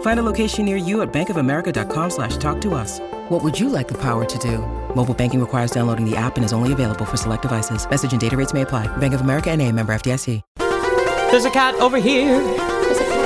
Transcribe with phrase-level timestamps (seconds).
[0.00, 3.00] Find a location near you at bankofamerica.com slash talk to us.
[3.28, 4.58] What would you like the power to do?
[4.94, 7.88] Mobile banking requires downloading the app and is only available for select devices.
[7.88, 8.88] Message and data rates may apply.
[8.96, 10.40] Bank of America and a member FDIC.
[11.30, 12.40] There's a cat over here.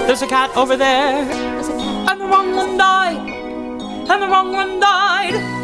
[0.06, 1.30] There's a cat over there.
[2.10, 3.18] And the wrong one died.
[4.10, 5.59] And the wrong one died.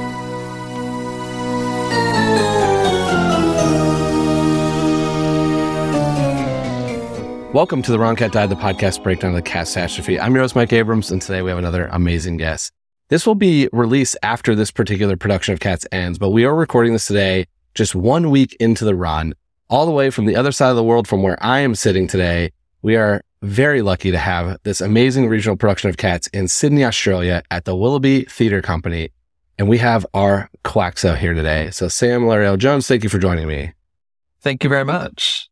[7.56, 10.20] Welcome to the Wrong Cat Died, the podcast breakdown of the cat catastrophe.
[10.20, 12.70] I'm your host, Mike Abrams, and today we have another amazing guest.
[13.08, 16.92] This will be released after this particular production of Cats ends, but we are recording
[16.92, 19.32] this today, just one week into the run,
[19.70, 22.06] all the way from the other side of the world from where I am sitting
[22.06, 22.52] today.
[22.82, 27.42] We are very lucky to have this amazing regional production of Cats in Sydney, Australia
[27.50, 29.12] at the Willoughby Theatre Company.
[29.58, 31.70] And we have our Quaxo here today.
[31.70, 33.72] So Sam Larielle Jones, thank you for joining me.
[34.42, 35.48] Thank you very much.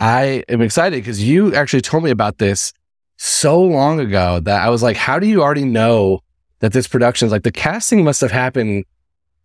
[0.00, 2.72] I am excited because you actually told me about this
[3.18, 6.20] so long ago that I was like, how do you already know
[6.60, 8.86] that this production is like the casting must have happened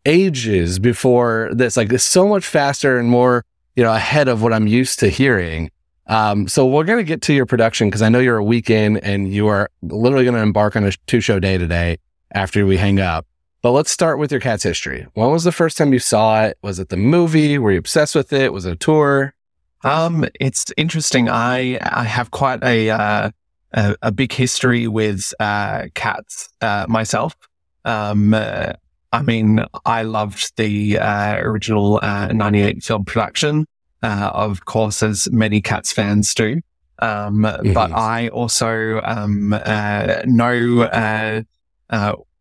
[0.06, 1.76] ages before this?
[1.76, 3.44] Like it's so much faster and more,
[3.76, 5.72] you know, ahead of what I'm used to hearing.
[6.08, 8.70] Um, so we're going to get to your production because I know you're a week
[8.70, 11.98] in and you are literally going to embark on a two show day today
[12.32, 13.28] after we hang up.
[13.62, 15.06] But let's start with your cat's history.
[15.16, 16.58] When was the first time you saw it?
[16.62, 17.58] Was it the movie?
[17.58, 18.54] Were you obsessed with it?
[18.54, 19.35] Was it a tour?
[19.84, 21.30] Um, it's interesting.
[21.30, 23.32] I I have quite a uh,
[23.74, 27.36] a, a, big history with uh, cats uh, myself.
[27.84, 28.74] Um, uh,
[29.12, 33.66] I mean, I loved the uh, original '98 film production,
[34.02, 36.62] uh, of course, as many Cats fans do.
[37.00, 37.74] Um, mm-hmm.
[37.74, 39.50] But I also um,
[40.26, 40.90] know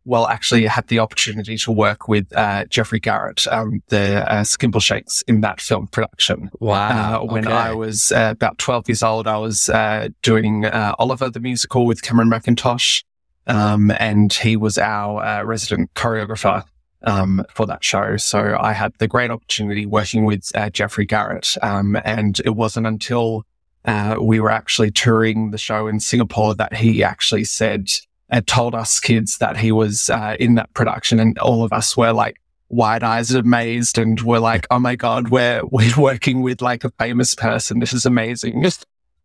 [0.05, 5.23] well, actually had the opportunity to work with uh, Geoffrey Garratt, um, the uh, Skimbleshanks
[5.27, 6.51] in that film production.
[6.61, 7.23] Wow.
[7.23, 7.57] Uh, when okay.
[7.57, 11.87] I was uh, about 12 years old, I was uh, doing uh, Oliver the musical
[11.87, 13.03] with Cameron Mackintosh.
[13.47, 16.65] Um, and he was our resident choreographer
[17.03, 18.17] um, for that show.
[18.17, 21.63] So I had the great opportunity working with Geoffrey Garratt.
[21.63, 23.45] Um, and it wasn't until
[24.19, 27.91] we were actually touring the show in Singapore that he actually said,
[28.35, 31.97] and told us kids that he was uh, in that production, and all of us
[31.97, 36.61] were like wide eyes amazed, and we're like, "Oh my god, we're we're working with
[36.61, 37.79] like a famous person.
[37.79, 38.65] This is amazing."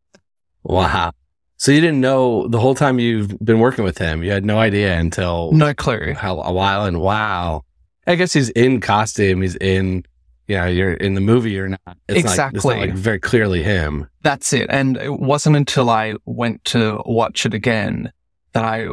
[0.64, 1.12] wow.
[1.58, 4.24] So you didn't know the whole time you've been working with him.
[4.24, 6.86] You had no idea until no clue how a while.
[6.86, 7.64] And wow,
[8.06, 9.42] I guess he's in costume.
[9.42, 10.06] He's in
[10.48, 11.98] you know, you're in the movie, you're not.
[12.08, 12.36] It's exactly.
[12.54, 14.08] Not, it's not like very clearly him.
[14.22, 14.68] That's it.
[14.70, 18.12] And it wasn't until I went to watch it again
[18.54, 18.88] that I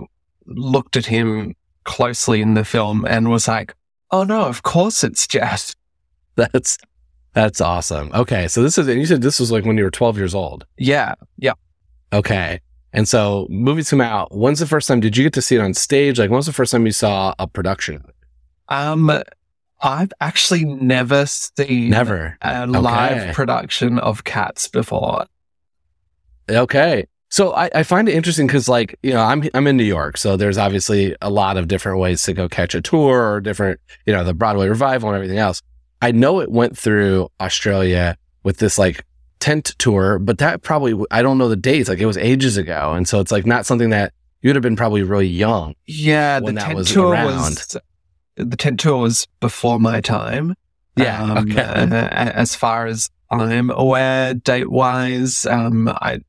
[0.46, 3.74] looked at him closely in the film and was like,
[4.10, 5.74] "Oh no, of course it's Jeff."
[6.36, 6.76] That's
[7.36, 8.10] that's awesome.
[8.14, 10.34] Okay, so this is and you said this was like when you were 12 years
[10.34, 10.64] old.
[10.78, 11.14] Yeah.
[11.36, 11.52] Yeah.
[12.10, 12.62] Okay.
[12.94, 14.34] And so movies come out.
[14.34, 16.18] When's the first time did you get to see it on stage?
[16.18, 18.02] Like when was the first time you saw a production?
[18.68, 19.22] Um
[19.82, 22.78] I've actually never seen never a okay.
[22.78, 25.26] live production of Cats before.
[26.48, 27.06] Okay.
[27.28, 30.16] So I, I find it interesting because, like, you know, I'm I'm in New York,
[30.16, 33.80] so there's obviously a lot of different ways to go catch a tour or different,
[34.06, 35.60] you know, the Broadway revival and everything else.
[36.00, 39.04] I know it went through Australia with this like
[39.40, 41.88] tent tour, but that probably I don't know the dates.
[41.88, 44.76] Like it was ages ago, and so it's like not something that you'd have been
[44.76, 45.74] probably really young.
[45.86, 47.26] Yeah, the tent was tour around.
[47.26, 47.76] was
[48.36, 50.54] the tent tour was before my time.
[50.96, 51.60] Yeah, um, okay.
[51.60, 56.20] uh, as far as I'm aware, date wise, um, I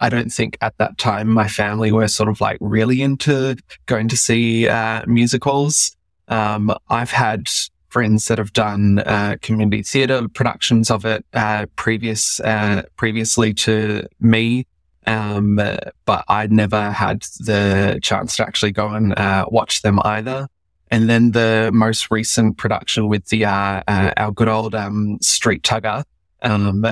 [0.00, 3.56] I don't think at that time my family were sort of like really into
[3.86, 5.94] going to see uh, musicals.
[6.28, 7.48] Um, I've had
[7.88, 14.06] friends that have done uh, community theatre productions of it uh, previous uh, previously to
[14.20, 14.66] me,
[15.06, 15.60] Um,
[16.04, 20.48] but I'd never had the chance to actually go and uh, watch them either.
[20.92, 25.62] And then the most recent production with the uh, uh, our good old um, Street
[25.62, 26.04] Tugger.
[26.42, 26.84] Um,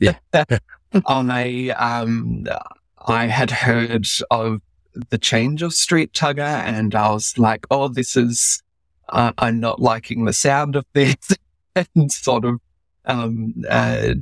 [0.00, 0.16] Yeah.
[1.06, 2.46] on a um,
[3.06, 4.60] I had heard of
[5.10, 8.62] the change of Street Tugger, and I was like, "Oh, this is
[9.08, 11.16] uh, I'm not liking the sound of this,"
[11.94, 12.60] and sort of
[13.04, 14.14] um, uh,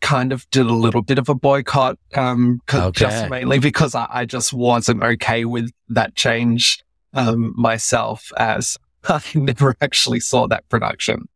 [0.00, 2.90] kind of did a little bit of a boycott, um, Okay.
[2.92, 6.82] just mainly because I, I just wasn't okay with that change
[7.14, 8.78] um, myself, as
[9.08, 11.28] I never actually saw that production.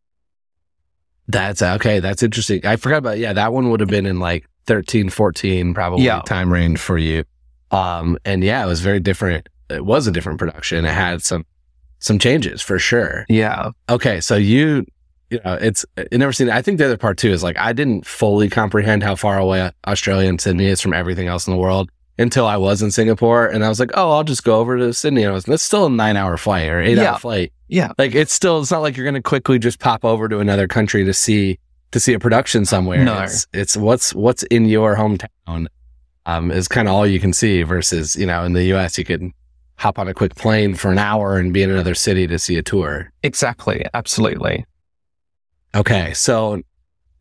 [1.28, 2.00] That's okay.
[2.00, 2.66] That's interesting.
[2.66, 6.20] I forgot about, yeah, that one would have been in like 13, 14, probably Yeah.
[6.26, 7.24] time range for you.
[7.70, 9.48] Um, and yeah, it was very different.
[9.70, 10.84] It was a different production.
[10.84, 11.44] It had some,
[11.98, 13.24] some changes for sure.
[13.28, 14.20] Yeah, Okay.
[14.20, 14.84] So you,
[15.30, 17.72] you know, it's, I never seen, I think the other part too is like, I
[17.72, 21.58] didn't fully comprehend how far away Australia and Sydney is from everything else in the
[21.58, 23.46] world until I was in Singapore.
[23.46, 25.22] And I was like, oh, I'll just go over to Sydney.
[25.22, 27.12] And I was, that's still a nine hour flight or eight Yeah.
[27.12, 27.52] hour flight.
[27.68, 30.38] yeah, Like it's still, it's not like you're going to quickly just pop over to
[30.40, 31.58] another country to see,
[31.92, 33.04] to see a production somewhere.
[33.04, 33.22] No.
[33.22, 35.66] It's, it's what's, what's in your hometown,
[36.26, 39.04] um, is kind of all you can see versus, you know, in the US, you
[39.04, 39.30] could
[39.76, 42.56] hop on a quick plane for an hour and be in another city to see
[42.56, 43.12] a tour.
[43.22, 44.64] exactly, absolutely.
[45.74, 46.12] Okay.
[46.14, 46.62] So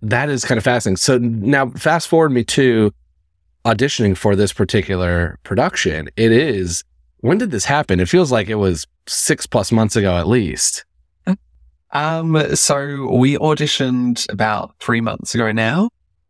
[0.01, 0.97] that is kind of fascinating.
[0.97, 2.94] So now fast forward me to
[3.65, 6.09] auditioning for this particular production.
[6.15, 6.83] It is,
[7.19, 8.00] when did this happen?
[8.00, 10.85] It feels like it was six plus months ago at least.
[11.93, 15.89] Um, so we auditioned about three months ago now.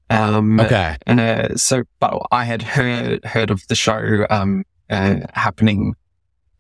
[0.10, 0.98] Um, Okay.
[1.08, 5.96] uh, so, but I had heard heard of the show um uh, happening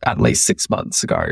[0.04, 1.24] at least six months ago.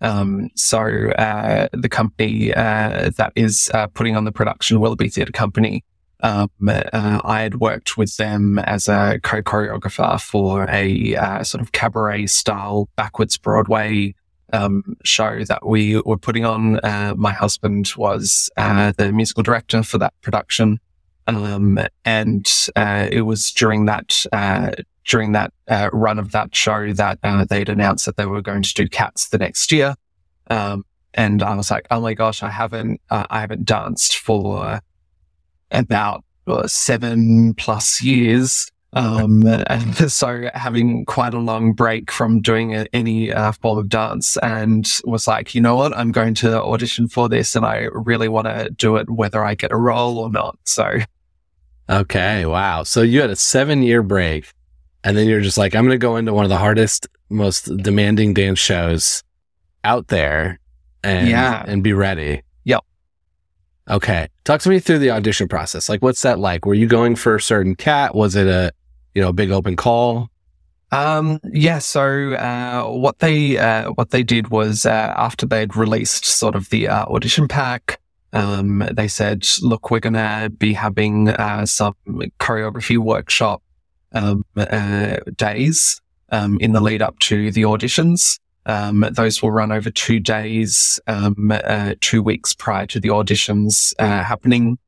[0.00, 0.80] Um, so
[1.18, 5.84] uh, the company uh, that is uh, putting on the production, Willoughby Theatre Company,
[6.20, 11.72] um, uh, I had worked with them as a co-choreographer for a uh, sort of
[11.72, 14.14] cabaret style backwards Broadway
[14.52, 16.80] um, show that we were putting on.
[16.80, 20.80] Uh, my husband was uh, the musical director for that production.
[21.26, 24.70] Um, and uh, it was during that uh,
[25.04, 28.62] during that uh, run of that show that uh, they'd announced that they were going
[28.62, 29.94] to do Cats the next year.
[30.48, 30.84] Um,
[31.14, 34.80] and I was like, oh my gosh, I haven't I haven't danced for
[35.70, 36.24] about
[36.66, 38.70] seven plus years.
[38.94, 43.88] Um, and so having quite a long break from doing a, any uh, form of
[43.88, 47.88] dance and was like, you know what, I'm going to audition for this and I
[47.92, 50.58] really want to do it whether I get a role or not.
[50.64, 50.98] So
[51.90, 52.44] Okay.
[52.46, 52.82] Wow.
[52.82, 54.52] So you had a seven year break
[55.04, 57.64] and then you're just like, I'm going to go into one of the hardest, most
[57.78, 59.22] demanding dance shows
[59.84, 60.60] out there
[61.02, 61.64] and, Yeah.
[61.66, 62.42] and be ready.
[62.64, 62.80] Yep.
[63.90, 64.28] Okay.
[64.44, 65.88] Talk to me through the audition process.
[65.88, 66.66] Like, what's that like?
[66.66, 68.14] Were you going for a certain cat?
[68.14, 68.72] Was it a,
[69.18, 70.30] you know, big open call?
[70.92, 71.80] Um, yeah.
[71.80, 76.70] So, uh, what they, uh, what they did was, uh, after they'd released sort of
[76.70, 77.98] the, uh, audition pack,
[78.32, 81.94] um, they said, look, we're going to be having, uh, some
[82.38, 83.60] choreography workshop,
[84.12, 86.00] um, uh, days,
[86.30, 88.38] um, in the lead up to the auditions.
[88.66, 91.52] Um, those will run over two days, um,
[92.00, 94.78] two weeks prior to the auditions, happening.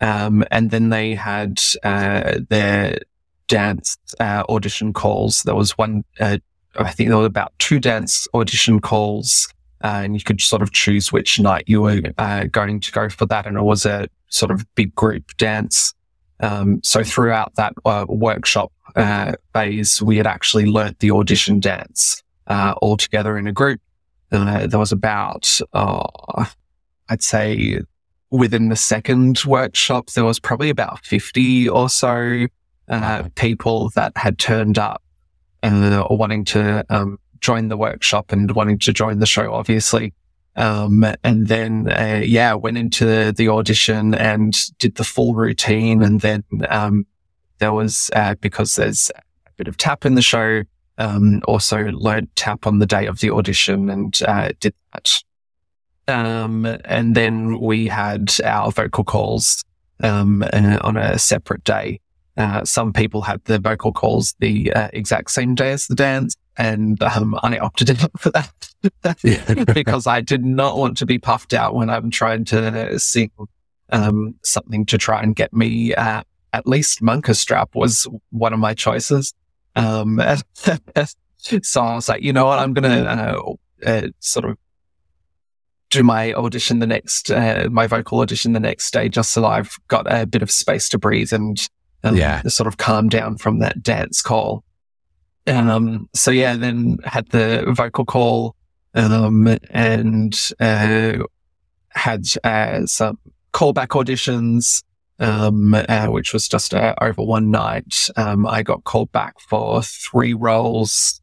[0.00, 2.98] And then they had, their,
[3.48, 5.42] dance uh, audition calls.
[5.42, 6.38] There was one, uh,
[6.78, 10.72] I think there were about two dance audition calls, uh, and you could sort of
[10.72, 13.46] choose which night you were uh, going to go for that.
[13.46, 15.94] And it was a sort of big group dance.
[16.40, 22.22] Um, so throughout that uh, workshop uh, phase, we had actually learnt the audition dance
[22.48, 23.80] all together in a group.
[24.30, 26.44] There was about, uh,
[27.08, 27.80] I'd say,
[28.30, 32.46] within the second workshop, there was probably about 50 or so
[32.88, 35.02] uh, people that had turned up
[35.62, 40.12] and wanting to um, join the workshop and wanting to join the show, obviously.
[40.56, 46.02] Um, and then, uh, yeah, went into the audition and did the full routine.
[46.02, 47.06] And then, um,
[47.58, 49.10] there was, uh, because there's
[49.46, 50.62] a bit of tap in the show,
[50.98, 55.22] um, also learned tap on the day of the audition and, uh, did that.
[56.08, 59.62] Um, and then we had our vocal calls,
[60.02, 62.00] um, uh, on a separate day.
[62.36, 66.36] Uh, some people had their vocal calls the uh, exact same day as the dance,
[66.56, 68.52] and um, I opted in for that.
[69.74, 73.30] Because I did not want to be puffed out when I'm trying to sing
[73.90, 76.22] um, something to try and get me uh,
[76.56, 79.34] at least Munkustrap was one of my choices.
[79.74, 80.20] Um,
[80.54, 83.52] so I was like, you know what, I'm gonna uh,
[83.86, 84.56] uh, sort of
[85.90, 89.76] do my audition the next, uh, my vocal audition the next day, just so I've
[89.88, 91.68] got a bit of space to breathe and
[92.04, 92.42] Um, Yeah.
[92.42, 94.62] sort of calm down from that dance call.
[95.46, 98.54] Um, so yeah, then had the vocal call,
[98.94, 101.18] um, and, uh,
[101.90, 103.18] had, uh, some
[103.52, 104.82] callback auditions,
[105.18, 108.08] um, uh, which was just uh, over one night.
[108.16, 111.20] Um, I got called back for three roles,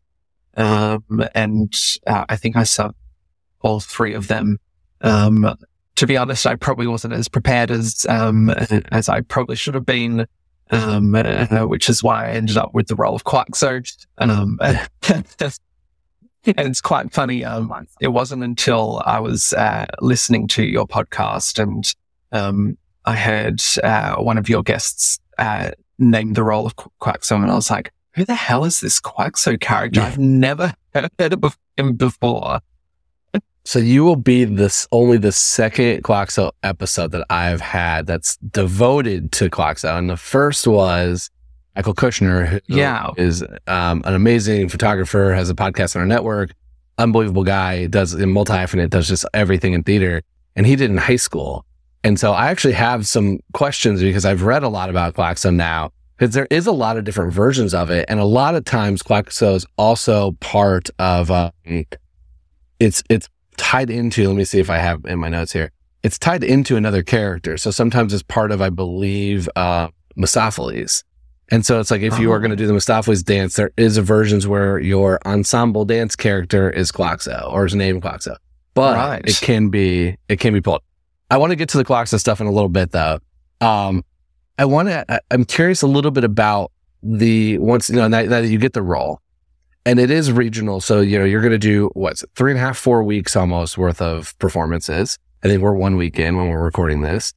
[0.57, 1.03] um,
[1.35, 1.73] and
[2.07, 2.91] uh, I think I saw
[3.61, 4.57] all three of them.
[5.01, 5.55] Um,
[5.95, 9.85] to be honest, I probably wasn't as prepared as um, as I probably should have
[9.85, 10.25] been,
[10.73, 13.85] um, uh, which is why I ended up with the role of Quaxo.
[14.17, 14.59] Um,
[16.45, 17.43] and it's quite funny.
[17.45, 21.93] Um, it wasn't until I was uh, listening to your podcast and
[22.31, 27.35] um, I heard uh, one of your guests uh, name the role of Qu- Quaxo,
[27.35, 30.01] and I was like, "Who the hell is this Quaxo character?
[30.01, 32.59] I've never heard of him before."
[33.65, 39.31] So you will be this only the second Quaxo episode that I've had that's devoted
[39.33, 39.97] to Quaxo.
[39.97, 41.29] And the first was
[41.75, 43.11] Michael Kushner, who Yeah.
[43.17, 46.53] is um, an amazing photographer, has a podcast on our network,
[46.97, 50.21] unbelievable guy, does in multi hyphenate, does just everything in theater.
[50.57, 51.65] And he did in high school.
[52.03, 55.91] And so I actually have some questions because I've read a lot about Quaxo now
[56.17, 58.05] because there is a lot of different versions of it.
[58.09, 61.51] And a lot of times Quaxo is also part of, um,
[62.79, 65.71] it's, it's tied into, let me see if I have in my notes here.
[66.03, 67.57] It's tied into another character.
[67.57, 71.03] So sometimes it's part of, I believe, uh, Mistoffelees.
[71.49, 72.39] And so it's like if you are Oh.
[72.39, 76.69] going to do the Mistoffelees dance, there is a versions where your ensemble dance character
[76.69, 78.35] is Quaxo or is named Quaxo.
[78.73, 79.21] But Right.
[79.25, 80.81] it can be it can be pulled.
[81.29, 83.19] I want to get to the Quaxo stuff in a little bit though.
[83.61, 84.03] Um,
[84.57, 85.05] I want to.
[85.31, 86.71] I'm curious a little bit about
[87.03, 89.19] the once you know now, now that you get the role,
[89.85, 90.81] and it is regional.
[90.81, 93.77] So you know you're going to do what's three and a half, four weeks almost
[93.77, 95.17] worth of performances.
[95.43, 97.33] I think we're one week in when we're recording this,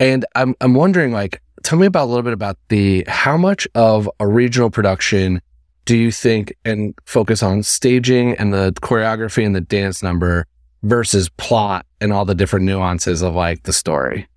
[0.00, 3.68] and I'm I'm wondering like, tell me about a little bit about the how much
[3.74, 5.40] of a regional production
[5.84, 10.46] do you think and focus on staging and the choreography and the dance number
[10.82, 14.28] versus plot and all the different nuances of like the story.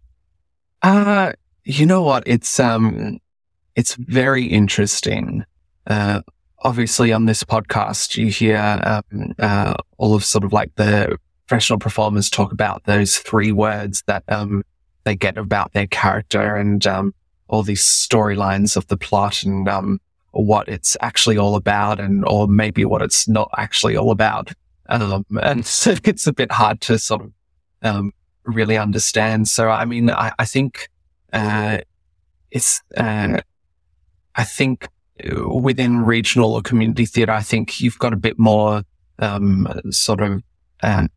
[0.82, 1.34] Uh,
[1.64, 2.24] you know what?
[2.26, 3.20] It's, um,
[3.76, 5.46] it's very interesting.
[5.88, 6.22] Uh,
[6.66, 11.16] obviously on this podcast, you hear, um, uh, all of sort of like the
[11.48, 14.64] professional performers talk about those three words that, um,
[15.04, 17.14] they get about their character and, um,
[17.48, 22.48] all these storylines of the plot and, um, what it's actually all about and, or
[22.48, 24.52] maybe what it's not actually all about.
[24.90, 27.32] Um, and so it's a bit hard to sort of,
[27.84, 28.12] um,
[28.44, 29.48] really understand.
[29.48, 30.90] So, I mean, I, I think,
[31.32, 31.78] uh,
[32.50, 33.38] it's, uh,
[34.34, 34.88] I think
[35.48, 38.84] within regional or community theatre, I think you've got a bit more,
[39.20, 40.42] um, sort of,
[40.84, 41.08] uh,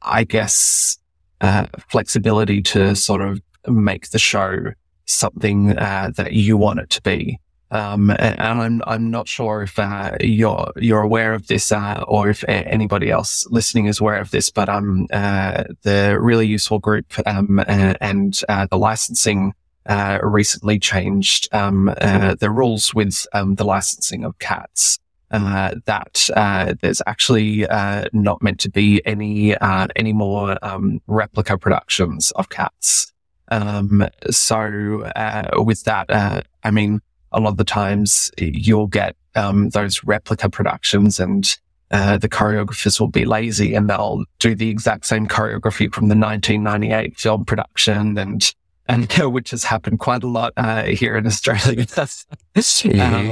[0.00, 0.98] I guess,
[1.40, 4.72] uh, flexibility to sort of make the show
[5.06, 7.38] something, uh, that you want it to be.
[7.70, 12.28] Um, and I'm, I'm not sure if, uh, you're, you're aware of this, uh, or
[12.28, 17.06] if anybody else listening is aware of this, but, um, uh, the really useful group,
[17.26, 19.54] um, and, uh, the licensing,
[19.86, 24.98] uh, recently changed, um, uh, the rules with, um, the licensing of cats.
[25.30, 29.56] Uh, that, uh, there's actually, uh, not meant to be any,
[29.96, 33.12] any more, um, replica productions of cats.
[33.48, 35.10] Um, so,
[35.58, 37.00] with that, uh, I mean,
[37.32, 41.56] a lot of the times you'll get um, those replica productions and
[41.90, 46.16] uh, the choreographers will be lazy and they'll do the exact same choreography from the
[46.16, 48.54] 1998 film production and
[48.88, 51.86] and which has happened quite a lot uh, here in Australia.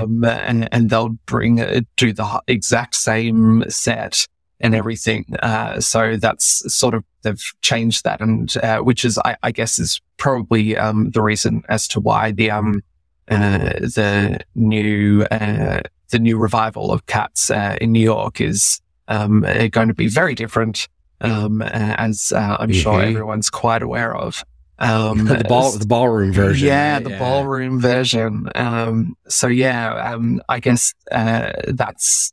[0.03, 4.27] um, and and they'll bring uh, do the exact same set
[4.61, 5.25] and everything.
[5.43, 9.79] Uh, so that's sort of they've changed that, and uh, which is I, I guess
[9.79, 12.83] is probably um, the reason as to why the um
[13.29, 15.81] uh, the new uh,
[16.11, 20.35] the new revival of Cats uh, in New York is um, going to be very
[20.35, 20.89] different,
[21.21, 23.11] um, as uh, I'm sure Mhm.
[23.11, 24.45] everyone's quite aware of.
[24.81, 26.67] Um, the ball, the ballroom version.
[26.69, 27.05] yeah, right?
[27.05, 28.49] the ballroom version.
[28.55, 32.33] Um, so yeah, um, I guess, uh, that's,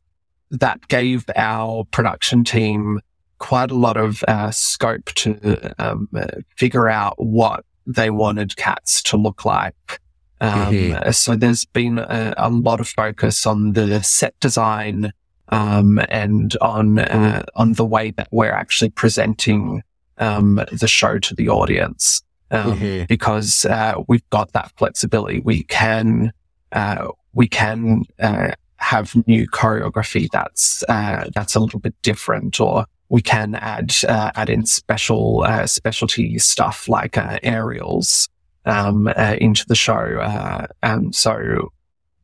[0.51, 3.01] that gave our production team
[3.39, 6.25] quite a lot of, uh, scope to, um, uh,
[6.55, 9.99] figure out what they wanted cats to look like.
[10.39, 11.15] Um, Mhm.
[11.15, 15.11] so there's been a, a lot of focus on the set design,
[15.49, 19.83] um, and on, uh, on the way that we're actually presenting,
[20.17, 23.07] um, the show to the audience um, Mhm.
[23.07, 25.39] because uh, we've got that flexibility.
[25.39, 26.31] We can
[26.71, 32.85] uh, we can uh, have new choreography that's uh, that's a little bit different, or
[33.09, 38.27] we can add uh, add in special uh, specialty stuff like uh, aerials.
[38.65, 39.93] um, uh, into the show.
[40.21, 41.69] Uh, and so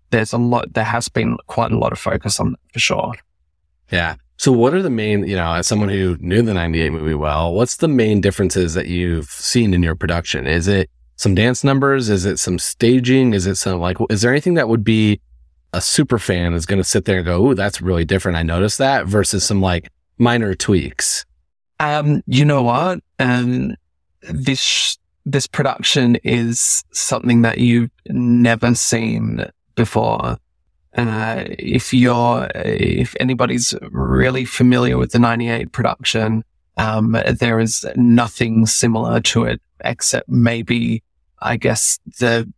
[0.09, 3.13] there's a lot, there has been quite a lot of focus on that for sure.
[3.89, 4.15] Yeah.
[4.37, 7.53] So what are the main, you know, as someone who knew the 98 movie well,
[7.53, 10.47] what's the main differences that you've seen in your production?
[10.47, 12.09] Is it some dance numbers?
[12.09, 13.33] Is it some staging?
[13.33, 15.21] Is it some like, is there anything that would be
[15.73, 18.37] a super fan is going to sit there and go, Ooh, that's really different.
[18.37, 21.25] I noticed that versus some like minor tweaks.
[21.79, 22.99] Um, you know what?
[23.19, 23.75] Um,
[24.21, 30.37] this, this production is something that you've never seen before.
[30.95, 36.43] Uh, if you're, if anybody's really familiar with the 98 production,
[36.77, 41.03] um, there is nothing similar to it except maybe,
[41.39, 42.51] I guess, the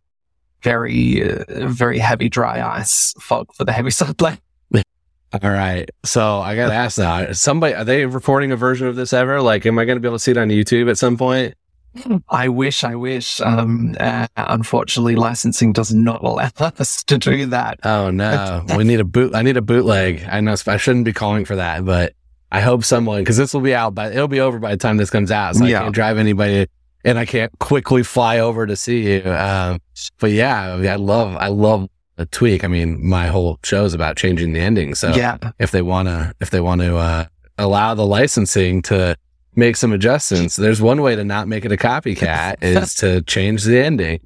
[0.62, 4.38] very, uh, very heavy dry ice fog for the heavy side play.
[5.32, 5.90] All right.
[6.04, 9.42] So I got to ask now, somebody, are they recording a version of this ever?
[9.42, 11.54] Like, am I going to be able to see it on YouTube at some point?
[12.28, 13.40] I wish, I wish.
[13.40, 17.80] Um, uh, unfortunately, licensing does not allow us to do that.
[17.84, 19.34] Oh no, we need a boot.
[19.34, 20.24] I need a bootleg.
[20.28, 22.14] I know I shouldn't be calling for that, but
[22.50, 24.96] I hope someone because this will be out, but it'll be over by the time
[24.96, 25.56] this comes out.
[25.56, 25.80] So yeah.
[25.80, 26.66] I can't drive anybody,
[27.04, 29.30] and I can't quickly fly over to see you.
[29.30, 29.80] Um,
[30.18, 31.88] but yeah, I love, I love
[32.18, 32.64] a tweak.
[32.64, 34.94] I mean, my whole show is about changing the ending.
[34.94, 37.26] So yeah, if they wanna, if they want to uh,
[37.58, 39.16] allow the licensing to
[39.56, 40.56] make some adjustments.
[40.56, 44.20] There's one way to not make it a copycat is to change the ending.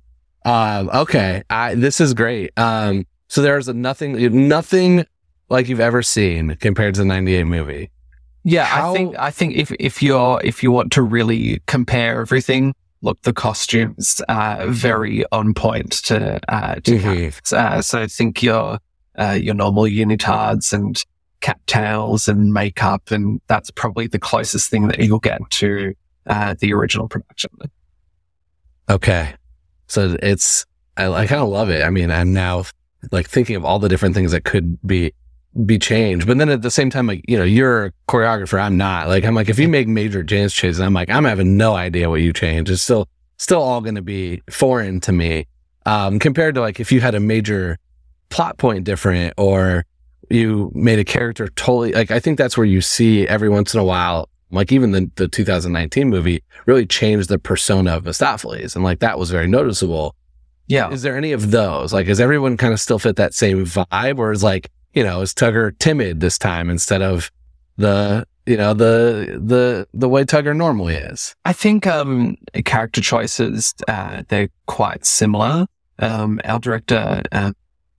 [0.44, 1.42] Um, okay.
[1.48, 2.50] I, this is great.
[2.58, 5.06] Um, so there's a nothing, nothing
[5.48, 7.90] like you've ever seen compared to the 98 movie.
[8.42, 8.64] Yeah.
[8.64, 12.74] How, I think, I think if, if you're, if you want to really compare everything,
[13.02, 17.56] look, the costumes are very on point to, uh, to mm-hmm.
[17.56, 18.78] uh, so I think your,
[19.18, 21.02] uh, your normal unitards and
[21.40, 25.94] cattails and makeup, and that's probably the closest thing that you'll get to
[26.26, 27.50] uh, the original production.
[28.88, 29.34] Okay,
[29.86, 30.66] so it's
[30.96, 31.82] I, I kind of love it.
[31.82, 32.64] I mean, I'm now
[33.12, 35.12] like thinking of all the different things that could be
[35.66, 38.60] be changed, but then at the same time, like you know, you're a choreographer.
[38.60, 39.08] I'm not.
[39.08, 42.08] Like I'm like if you make major dance changes, I'm like I'm having no idea
[42.08, 42.70] what you change.
[42.70, 45.46] It's still still all going to be foreign to me
[45.86, 47.78] um, compared to like if you had a major
[48.28, 49.84] plot point different or
[50.30, 53.80] you made a character totally like I think that's where you see every once in
[53.80, 58.84] a while, like even the the 2019 movie really changed the persona of Mistoffelees, and
[58.84, 60.14] like that was very noticeable.
[60.68, 60.90] Yeah.
[60.90, 61.92] Is there any of those?
[61.92, 65.20] Like, is everyone kind of still fit that same vibe, or is like you know
[65.20, 67.30] is Tugger timid this time instead of
[67.76, 71.34] the you know the the the way Tugger normally is?
[71.44, 75.66] I think um character choices uh, they're quite similar.
[75.98, 77.52] Um, our director uh,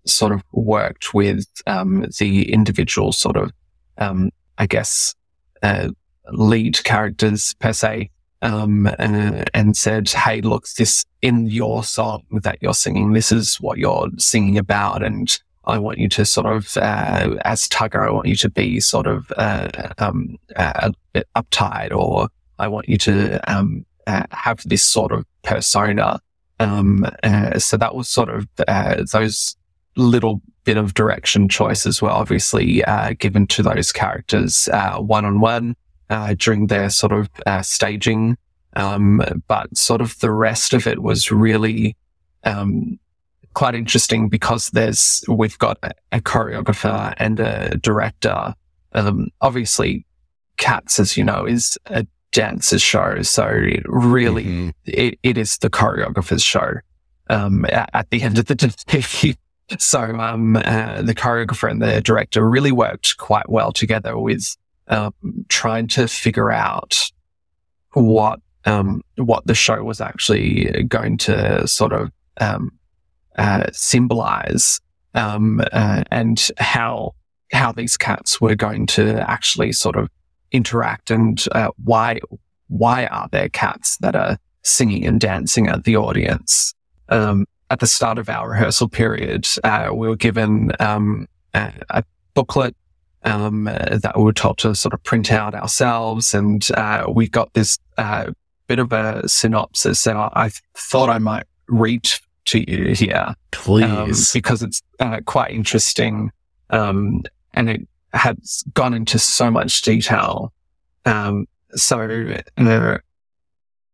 [0.05, 3.51] sort of worked with um, the individual sort of,
[3.97, 5.15] um, I guess,
[5.61, 5.89] uh,
[6.31, 8.09] lead characters per se,
[8.41, 13.57] um, uh, and said, "Hey, look, this in your song that you're singing, this is
[13.61, 18.11] what you're singing about, and I want you to sort of, uh, as Tugger, I
[18.11, 22.97] want you to be sort of uh, um, a bit uptight, or I want you
[22.97, 26.19] to um, uh, have this sort of persona."
[26.59, 29.55] Um, uh, so that was sort of uh, those
[29.95, 35.75] little bit of direction choices were obviously uh, given to those characters one on one
[36.37, 38.37] during their sort of uh, staging.
[38.75, 41.95] Um, but sort of the rest of it was really
[42.43, 42.99] um,
[43.53, 48.53] quite interesting because there's we've got a, a choreographer and a director.
[48.93, 50.05] Um, obviously,
[50.57, 54.69] Cats, as you know, is a dancer's show, so it really mm-hmm.
[54.85, 56.75] it, it is the choreographer's show.
[57.29, 58.55] Um, at, at, the end of the
[58.87, 59.35] day,
[59.77, 64.55] so um, uh, the choreographer and the director really worked quite well together with
[64.87, 65.13] um,
[65.49, 67.11] trying to figure out
[67.93, 72.71] what um, what the show was actually going to sort of um,
[73.37, 74.79] uh, symbolize
[75.13, 77.13] um, uh, and how
[77.51, 80.09] how these cats were going to actually sort of
[80.51, 82.19] interact and uh, why
[82.67, 86.73] why are there cats that are singing and dancing at the audience?
[87.09, 92.03] Um, at the start of our rehearsal period, uh, we were given um, a, a,
[92.33, 92.75] booklet
[93.23, 97.53] um, that we were told to sort of print out ourselves, and uh, we got
[97.53, 98.31] this uh,
[98.67, 102.09] bit of a synopsis, and I, I, thought I might read
[102.45, 106.31] to you here, please, um, because it's uh, quite interesting,
[106.71, 110.51] um, and it has gone into so much detail.
[111.05, 112.01] Um, so
[112.57, 112.97] uh,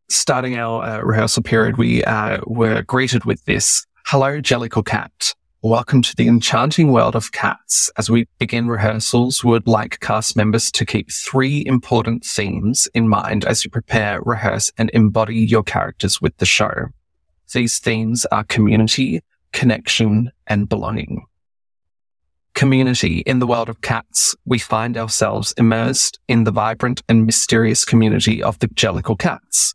[0.10, 5.34] starting our uh, rehearsal period, we uh, were greeted with this Hello, Jellicle Cat.
[5.62, 7.91] Welcome to the enchanting world of cats.
[7.98, 13.10] As we begin rehearsals, we would like cast members to keep three important themes in
[13.10, 16.72] mind as you prepare, rehearse, and embody your characters with the show.
[17.54, 21.26] These themes are community, connection, and belonging.
[22.54, 23.20] Community.
[23.26, 28.41] In the world of cats, we find ourselves immersed in the vibrant and mysterious community
[28.41, 29.74] of the Jellicle cats.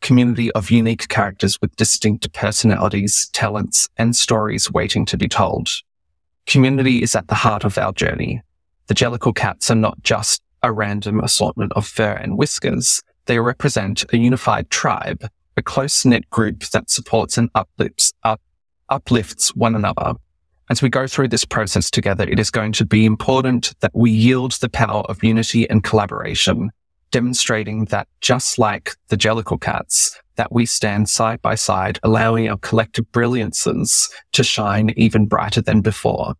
[0.00, 5.68] Community of unique characters with distinct personalities, talents, and stories waiting to be told.
[6.46, 8.42] Community is at the heart of our journey.
[8.86, 13.02] The Jellicle cats are not just a random assortment of fur and whiskers.
[13.26, 18.40] They represent a unified tribe, a close knit group that supports and uplifts, up,
[18.88, 20.14] uplifts one another.
[20.68, 24.10] As we go through this process together, it is going to be important that we
[24.10, 26.70] yield the power of unity and collaboration,
[27.10, 32.58] demonstrating that just like the Jellicle cats, that we stand side by side, allowing our
[32.58, 36.34] collective brilliances to shine even brighter than before.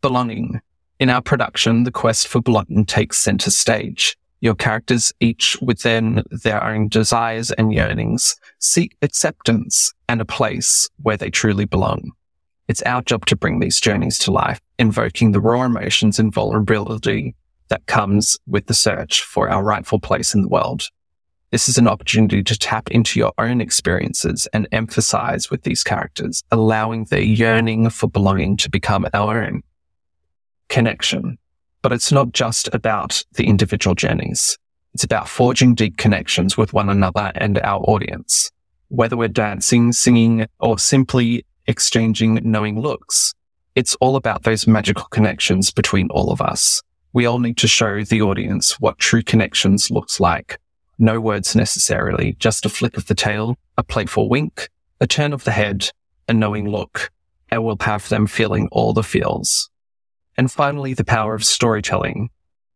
[0.00, 0.60] Belonging.
[0.98, 4.16] In our production, the quest for belonging takes center stage.
[4.40, 11.16] Your characters, each within their own desires and yearnings, seek acceptance and a place where
[11.16, 12.10] they truly belong.
[12.68, 17.34] It's our job to bring these journeys to life, invoking the raw emotions and vulnerability
[17.72, 20.82] that comes with the search for our rightful place in the world.
[21.52, 26.42] This is an opportunity to tap into your own experiences and emphasize with these characters,
[26.50, 29.62] allowing their yearning for belonging to become our own
[30.68, 31.38] connection.
[31.80, 34.58] But it's not just about the individual journeys.
[34.92, 38.50] It's about forging deep connections with one another and our audience.
[38.88, 43.32] Whether we're dancing, singing, or simply exchanging knowing looks,
[43.74, 46.82] it's all about those magical connections between all of us.
[47.14, 50.58] We all need to show the audience what true connections looks like.
[50.98, 54.70] No words necessarily, just a flick of the tail, a playful wink,
[55.00, 55.90] a turn of the head,
[56.28, 57.10] a knowing look,
[57.50, 59.68] and we'll have them feeling all the feels.
[60.38, 62.30] And finally, the power of storytelling.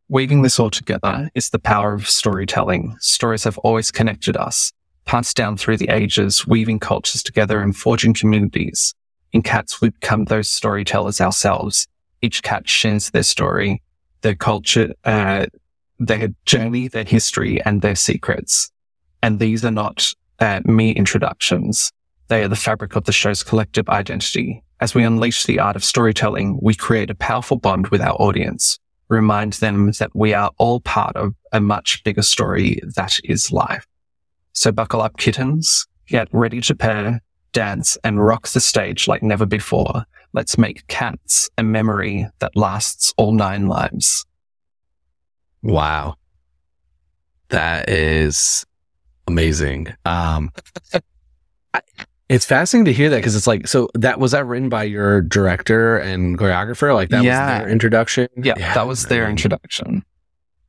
[0.09, 2.97] Weaving this all together is the power of storytelling.
[3.01, 4.71] Stories have always connected us,
[5.07, 8.95] passed down through the ages, weaving cultures together and forging communities.
[9.33, 11.87] In cats, we become those storytellers ourselves.
[12.21, 13.83] Each cat shares their story,
[14.27, 15.47] their culture, uh,
[16.01, 18.73] their journey, their history, and their secrets.
[19.23, 21.93] And these are not uh, mere introductions.
[22.27, 24.65] They are the fabric of the show's collective identity.
[24.81, 28.81] As we unleash the art of storytelling, we create a powerful bond with our audience,
[29.09, 33.87] remind them that we are all part of a much bigger story that is life.
[34.55, 39.47] So buckle up kittens, get ready to pair, dance and rock the stage like never
[39.47, 40.05] before.
[40.33, 44.25] Let's make cats a memory that lasts all nine lives.
[45.63, 46.17] Wow.
[47.49, 48.65] That is
[49.27, 49.89] amazing.
[50.05, 50.51] Um,
[51.75, 51.81] I,
[52.29, 55.23] it's fascinating to hear that because it's like, so that was that written by your
[55.23, 56.93] director and choreographer?
[56.95, 57.53] Like that Yeah.
[57.59, 58.29] was their introduction?
[58.37, 60.05] Yeah, that was their introduction.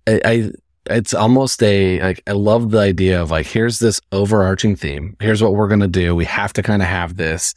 [0.08, 0.52] I, I
[0.90, 5.18] it's almost a like I love the idea of like here's this overarching theme.
[5.20, 6.16] Here's what we're gonna do.
[6.16, 7.54] We have to kind of have this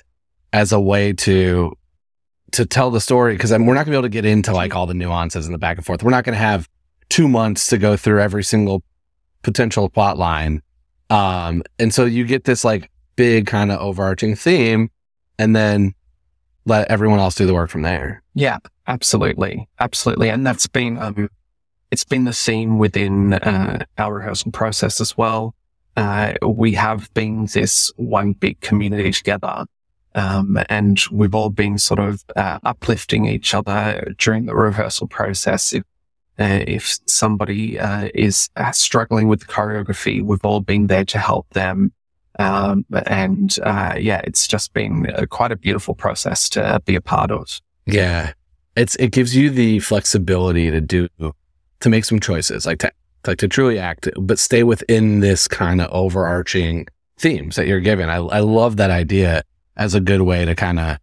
[0.53, 1.73] as a way to
[2.53, 4.87] to tell the story because we're not gonna be able to get into like all
[4.87, 6.03] the nuances and the back and forth.
[6.03, 6.69] We're not gonna have
[7.09, 8.83] two months to go through every single
[9.43, 10.63] potential plot line.
[11.11, 14.91] Um, and so you get this like big kind of overarching theme,
[15.39, 15.95] and then
[16.67, 18.23] let everyone else do the work from there.
[18.35, 19.69] Yeah, absolutely.
[19.81, 20.29] Absolutely.
[20.29, 21.29] And that's been, um,
[21.91, 25.55] it's been the theme within, uh, our rehearsal process as well.
[25.97, 29.65] Uh, we have been this one big community together.
[30.15, 35.73] Um, and we've all been sort of, uh, uplifting each other during the rehearsal process.
[35.73, 35.85] If,
[36.39, 41.19] uh, if somebody, uh, is uh, struggling with the choreography, we've all been there to
[41.19, 41.93] help them.
[42.39, 47.01] Um, and, uh, yeah, it's just been uh, quite a beautiful process to be a
[47.01, 47.61] part of.
[47.87, 48.33] Yeah.
[48.77, 51.09] It's it gives you the flexibility to do
[51.81, 52.93] to make some choices, like to
[53.27, 56.87] like to truly act, but stay within this kind of overarching
[57.19, 58.09] themes that you're given.
[58.09, 59.43] I I love that idea
[59.81, 60.99] as a good way to kind of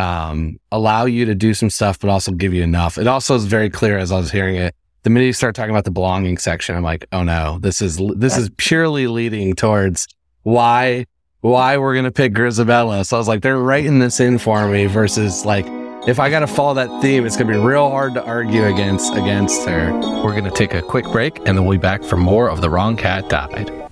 [0.00, 2.98] um allow you to do some stuff, but also give you enough.
[2.98, 4.74] It also is very clear as I was hearing it.
[5.04, 8.00] The minute you start talking about the belonging section, I'm like, oh no, this is
[8.16, 10.08] this is purely leading towards
[10.42, 11.06] why
[11.42, 13.04] why we're gonna pick Grisabella.
[13.04, 15.66] So I was like, they're writing this in for me versus like
[16.08, 19.68] if I gotta follow that theme, it's gonna be real hard to argue against against
[19.68, 19.92] her.
[20.24, 22.70] We're gonna take a quick break and then we'll be back for more of the
[22.70, 23.91] Wrong Cat Died.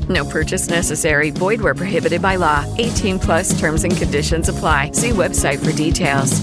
[0.11, 1.29] No purchase necessary.
[1.29, 2.65] Void where prohibited by law.
[2.77, 4.91] 18 plus terms and conditions apply.
[4.91, 6.41] See website for details.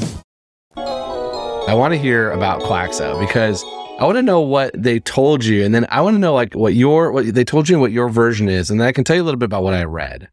[0.77, 3.63] I want to hear about Quaxo because
[3.99, 6.55] I want to know what they told you, and then I want to know like
[6.55, 9.05] what your what they told you and what your version is, and then I can
[9.05, 10.29] tell you a little bit about what I read.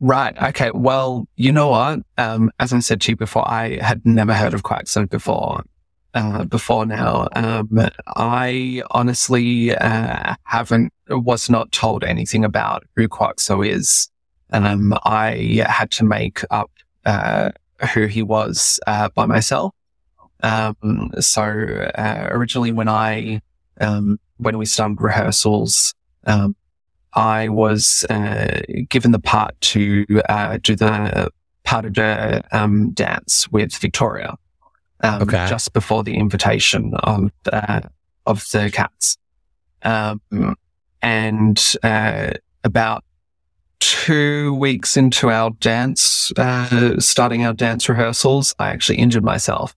[0.00, 0.36] Right.
[0.42, 0.70] Okay.
[0.74, 2.00] Well, you know what?
[2.18, 5.64] Um, as I said to you before, I had never heard of Quaxo before.
[6.14, 7.68] Uh, before now, um,
[8.16, 14.08] I honestly uh, haven't was not told anything about who Quaxo is.
[14.50, 16.70] Um, I had to make up
[17.04, 17.50] uh,
[17.92, 19.74] who he was uh, by myself.
[20.42, 23.42] Um, so uh, originally, when I
[23.80, 25.94] um, when we started rehearsals,
[26.26, 26.56] um,
[27.12, 31.30] I was uh, given the part to do the
[31.64, 34.36] part of the dance with Victoria.
[35.02, 35.46] Um, Okay.
[35.48, 37.90] Just before the invitation of the,
[38.26, 39.16] of the cats,
[39.82, 40.20] um,
[41.02, 42.30] and uh,
[42.64, 43.04] about
[43.80, 49.74] two weeks into our dance, uh, starting our dance rehearsals, I actually injured myself.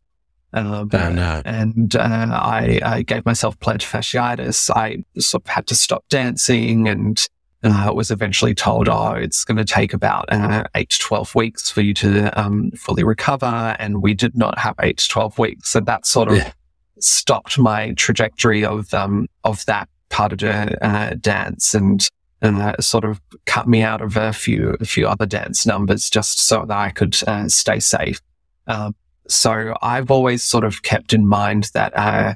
[0.54, 1.42] Um, Oh, no.
[1.46, 2.00] and uh,
[2.32, 4.70] I, I gave myself plantar fasciitis.
[4.76, 7.26] I sort of had to stop dancing and
[7.64, 11.70] uh, was eventually told, oh, it's going to take about uh, eight to 12 weeks
[11.70, 13.76] for you to um, fully recover.
[13.80, 15.70] And we did not have eight to 12 weeks.
[15.70, 16.52] So that sort of Yeah.
[17.00, 22.08] stopped my trajectory of, um, of that part of the uh, dance and
[22.42, 26.40] uh, sort of cut me out of a few, a few other dance numbers just
[26.40, 28.20] so that I could uh, stay safe.
[28.68, 28.96] Um,
[29.28, 32.34] so I've always sort of kept in mind that uh,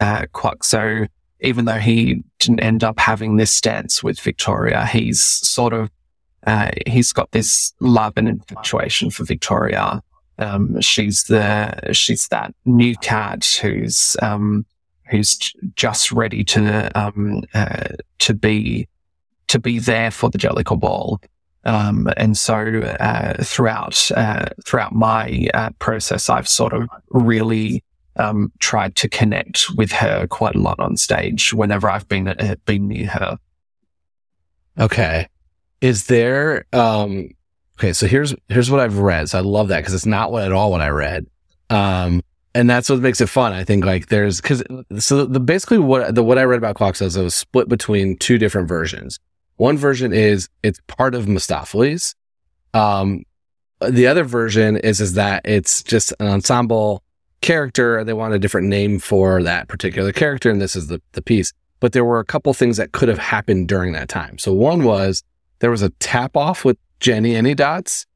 [0.00, 1.08] uh, Quaxo,
[1.40, 5.90] even though he didn't end up having this dance with Victoria, he's sort of
[6.46, 10.02] uh, he's got this love and infatuation for Victoria.
[10.38, 14.64] Um, she's the she's that new cat who's um,
[15.10, 15.36] who's
[15.74, 17.88] just ready to um, uh,
[18.20, 18.88] to be
[19.48, 21.20] to be there for the Jellicle Ball.
[21.64, 22.54] Um, and so
[23.00, 27.82] uh, throughout uh, throughout my uh, process, I've sort of really
[28.16, 32.56] um, tried to connect with her quite a lot on stage whenever I've been uh,
[32.64, 33.38] been near her.
[34.78, 35.28] Okay.
[35.80, 37.30] Is there um
[37.78, 39.28] okay, so here's here's what I've read.
[39.28, 41.26] So I love that because it's not what at all what I read.
[41.70, 42.22] Um
[42.54, 43.52] and that's what makes it fun.
[43.52, 44.62] I think like there's cuz
[44.98, 48.16] so the basically what the what I read about Quaxo is it was split between
[48.16, 49.18] two different versions.
[49.56, 52.14] One version is it's part of Mistoffelees.
[52.74, 53.22] Um
[53.80, 57.02] the other version is is that it's just an ensemble
[57.40, 58.02] character.
[58.04, 61.52] They want a different name for that particular character, and this is the the piece.
[61.80, 64.38] But there were a couple things that could have happened during that time.
[64.38, 65.22] So one was
[65.60, 68.06] there was a tap off with Jennyanydots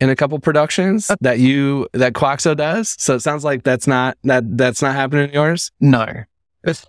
[0.00, 2.96] in a couple productions that you that Quaxo does.
[2.98, 5.70] So it sounds like that's not that that's not happening in yours.
[5.80, 6.06] No,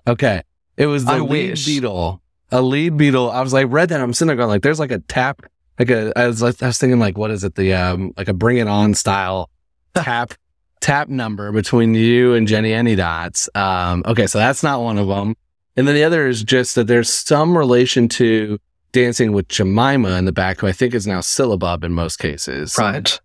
[0.08, 0.43] Okay,
[0.78, 1.65] it was the I lead wish.
[1.65, 3.30] beetle, a lead beetle.
[3.32, 4.00] I was like read that.
[4.02, 5.41] I'm sitting there going like, there's like a tap,
[5.78, 6.13] like a.
[6.17, 7.56] I was I was thinking like, what is it?
[7.56, 9.50] The um like a Bring It On style
[9.96, 10.34] tap
[10.84, 13.48] tap number between you and Jennyanydots.
[13.56, 15.36] Um, okay, so that's not one of them.
[15.78, 18.60] And then the other is just that there's some relation to
[18.91, 22.76] dancing with Jemima in the back, who I think is now Sillabub in most cases.
[22.78, 23.19] right?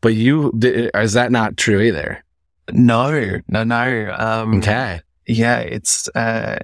[0.00, 0.52] But you,
[0.94, 2.24] is that not true either?
[2.72, 4.14] No, no, no.
[4.16, 5.00] Um, Okay.
[5.26, 6.58] yeah, it's uh,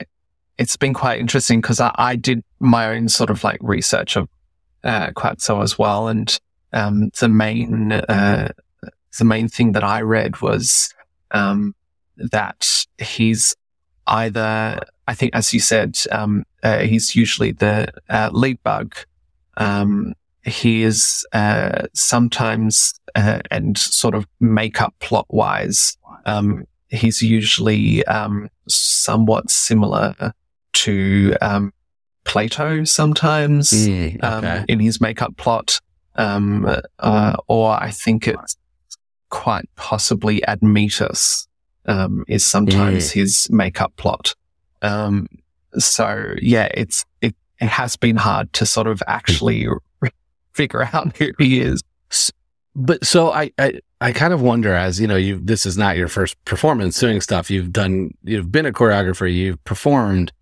[0.56, 4.28] it's been quite interesting because I, I did my own sort of like research of
[4.84, 6.38] uh, Quaxo as well, and
[6.72, 8.48] um, the main uh,
[9.18, 10.92] the main thing that I read was
[11.30, 11.74] um,
[12.16, 12.66] that
[12.98, 13.54] he's
[14.06, 18.96] either I think, as you said, um, uh, he's usually the uh, lead bug.
[19.56, 25.96] Um, he is uh, sometimes uh, and sort of makeup plot wise.
[26.24, 30.32] Um, he's usually um, somewhat similar
[30.72, 31.72] to um,
[32.24, 34.64] Plato sometimes Mm, um, okay.
[34.68, 35.80] in his makeup plot,
[36.16, 36.66] um,
[36.98, 38.56] uh, or I think it's
[39.36, 41.46] quite possibly Admetus
[41.84, 44.34] um, is sometimes his makeup plot.
[44.80, 45.28] Um,
[45.78, 49.68] so yeah, it's it, it has been hard to sort of actually
[50.54, 51.82] figure out who he is.
[52.74, 55.98] But so I, I, I kind of wonder as, you know, you, this is not
[55.98, 57.50] your first performance doing stuff.
[57.50, 60.32] You've done, you've been a choreographer, you've performed.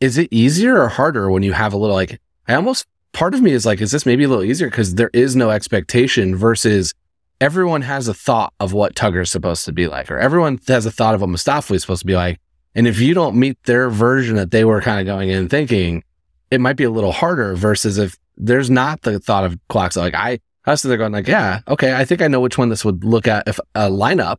[0.00, 3.42] Is it easier or harder when you have a little like, I almost, part of
[3.42, 6.94] me is like, is this maybe a little easier because there is no expectation versus
[7.40, 10.86] everyone has a thought of what Tugger is supposed to be like, or everyone has
[10.86, 12.40] a thought of what Mustafa is supposed to be like.
[12.74, 16.04] And if you don't meet their version that they were kind of going in thinking,
[16.50, 19.98] it might be a little harder versus if there's not the thought of Quaxo.
[19.98, 22.68] Like I, I was there going like, yeah, okay, I think I know which one
[22.68, 24.36] this would look at if a lineup,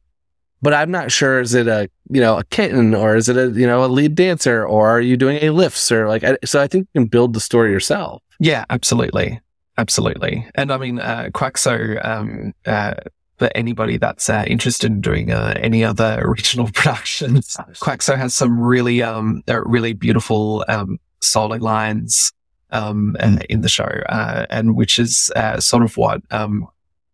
[0.61, 3.49] but I'm not sure is it a, you know, a kitten or is it a,
[3.49, 6.67] you know, a lead dancer or are you doing a lifts or like, so I
[6.67, 8.21] think you can build the story yourself.
[8.39, 9.39] Yeah, absolutely.
[9.79, 10.45] Absolutely.
[10.55, 12.95] And I mean, uh, Quaxo, um, uh,
[13.37, 18.59] for anybody that's uh, interested in doing uh, any other original productions, Quaxo has some
[18.59, 22.33] really, um, uh, really beautiful um, solo lines
[22.71, 26.67] um, uh, in the show, uh, and which is uh, sort of what um,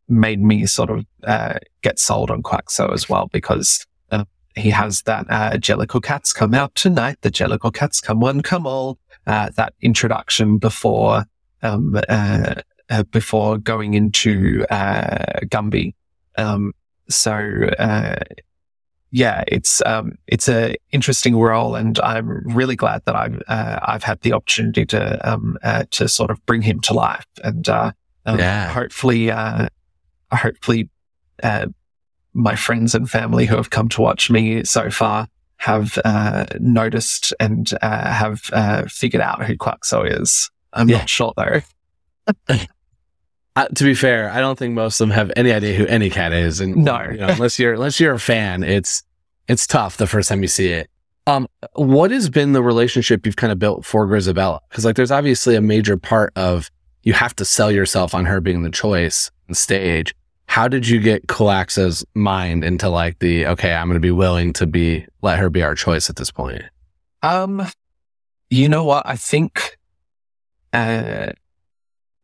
[0.10, 4.25] made me sort of uh, get sold on Quaxo as well, because uh,
[4.56, 7.17] he has that uh, Jellicle Cats come out tonight.
[7.21, 8.97] The Jellicle Cats come one, come all.
[9.28, 11.25] Uh, that introduction before
[11.65, 12.56] um, uh,
[12.89, 15.93] uh, before going into uh, Gumby.
[16.38, 16.73] Um,
[17.10, 17.32] so
[17.80, 18.15] uh,
[19.12, 24.04] yeah, it's um, it's a interesting role, and I'm really glad that I've uh, I've
[24.04, 27.91] had the opportunity to um, uh, to sort of bring him to life, and uh,
[28.25, 28.71] um, Yeah.
[28.71, 29.67] hopefully uh,
[30.32, 30.89] hopefully
[31.43, 31.67] uh,
[32.34, 37.34] my friends and family who have come to watch me so far have uh, noticed
[37.39, 40.51] and uh, have uh, figured out who Quaxo is.
[40.76, 41.00] I'm Yeah.
[41.00, 41.62] not sure though.
[43.58, 46.10] Uh, to be fair, I don't think most of them have any idea who any
[46.10, 47.02] cat is, and No.
[47.10, 49.02] you know, unless you're unless you're a fan, it's
[49.48, 50.90] it's tough the first time you see it.
[51.26, 54.60] Um, what has been the relationship you've kind of built for Grisabella?
[54.70, 56.70] Because like, there's obviously a major part of
[57.04, 60.14] you have to sell yourself on her being the choice on stage.
[60.48, 64.52] How did you get Quaxo's mind into like the okay, I'm going to be willing
[64.54, 66.62] to be let her be our choice at this point?
[67.24, 67.66] Um,
[68.50, 69.04] you know what?
[69.08, 69.78] I think
[70.76, 71.32] uh,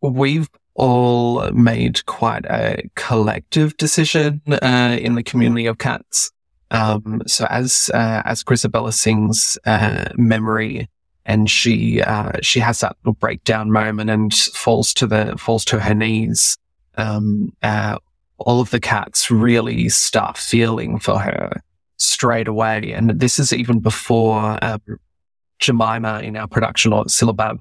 [0.01, 6.31] we've all made quite a collective decision uh, in the community of cats.
[6.69, 10.89] Um, so as uh, as Grisabella sings uh, "Memory,"
[11.25, 15.79] and she uh, she has that little breakdown moment and falls to the falls to
[15.79, 16.57] her knees.
[16.95, 17.97] Um, uh,
[18.37, 21.61] all of the cats really start feeling for her
[21.97, 24.81] straight away, and this is even before um,
[25.59, 27.59] Jemima in our production or Sillabub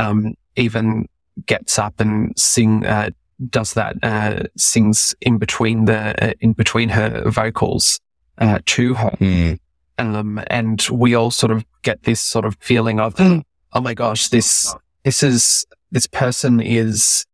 [0.00, 1.06] um, even
[1.46, 3.10] gets up and sing uh,
[3.48, 8.00] does that uh, sings in between the uh, in between her vocals
[8.38, 9.56] uh, to her.
[9.98, 13.14] Um, and we all sort of get this sort of feeling of
[13.72, 17.26] oh my gosh this this is this person is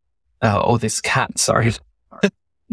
[0.42, 1.72] uh, or this cat sorry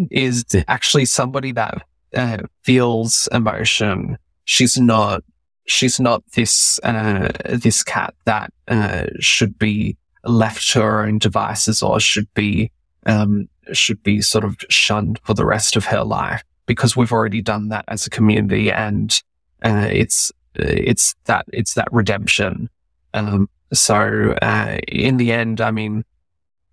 [0.10, 1.84] is actually somebody that
[2.15, 4.17] uh, feels emotion.
[4.45, 5.23] She's not
[5.65, 11.82] she's not this uh, this cat that uh, should be left to her own devices
[11.84, 12.71] or should be
[13.06, 17.41] um, should be sort of shunned for the rest of her life because we've already
[17.41, 19.21] done that as a community and
[19.63, 22.69] uh, it's it's that it's that redemption.
[23.13, 26.04] Um, so uh, in the end, I mean,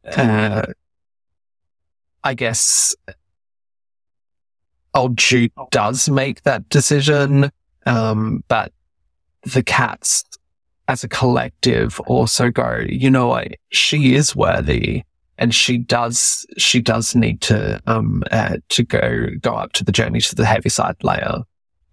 [0.04, 0.66] uh,
[2.22, 2.94] I guess
[4.94, 7.50] old Jude does make that decision,
[7.86, 8.72] um, but
[9.42, 10.24] the cats
[10.88, 15.02] as a collective also go, you know what, she is worthy
[15.38, 19.92] and she does, she does need to, um, uh, to go, go up to the
[19.92, 21.42] journey to the Heaviside Layer.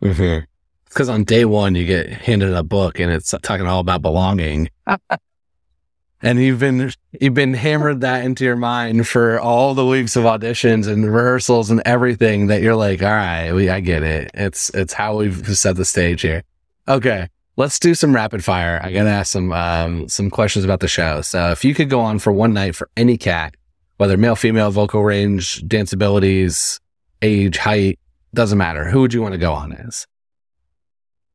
[0.02, 0.46] Mm-hmm.
[0.86, 4.70] Because on day one, you get handed a book and it's talking all about belonging.
[6.22, 10.24] and you've been you've been hammered that into your mind for all the weeks of
[10.24, 14.32] auditions and rehearsals and everything that you're like, all right, we I get it.
[14.34, 16.44] It's it's how we've set the stage here.
[16.88, 17.28] Okay.
[17.58, 18.80] Let's do some rapid fire.
[18.84, 21.22] I gotta ask some um, some questions about the show.
[21.22, 23.56] So if you could go on for one night for any cat,
[23.98, 26.80] whether male, female, vocal range, dance abilities,
[27.22, 28.00] age, height,
[28.34, 28.86] doesn't matter.
[28.86, 30.06] Who would you want to go on as?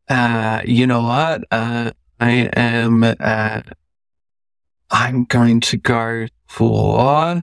[0.08, 1.42] Uh, you know what?
[1.50, 3.62] Uh, I am, uh,
[4.90, 7.42] I'm going to go for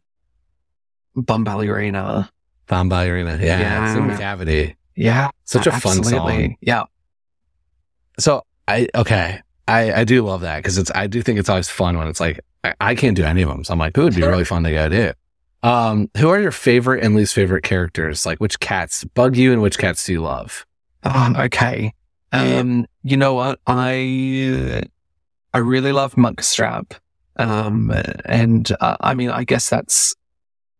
[1.17, 2.29] Bombalurina.
[2.67, 3.37] Bum Ballerina.
[3.41, 3.59] Yeah.
[3.59, 3.87] Yeah.
[3.87, 4.75] It's in Macavity.
[4.95, 5.31] Yeah.
[5.43, 6.55] Such a fun song.
[6.61, 6.83] Yeah.
[8.19, 9.41] So I, okay.
[9.67, 12.19] I, I do love that because it's, I do think it's always fun when it's
[12.19, 13.63] like, I, I can't do any of them.
[13.63, 15.11] So I'm like, who would be really fun to go do?
[15.63, 18.25] Um, who are your favorite and least favorite characters?
[18.25, 20.65] Like which cats bug you and which cats do you love?
[21.03, 21.93] Oh, okay.
[22.31, 23.59] Um, you know what?
[23.65, 24.83] I,
[25.53, 26.91] I really love Munkustrap.
[27.37, 27.91] Um,
[28.25, 30.15] and, uh, I mean, I guess that's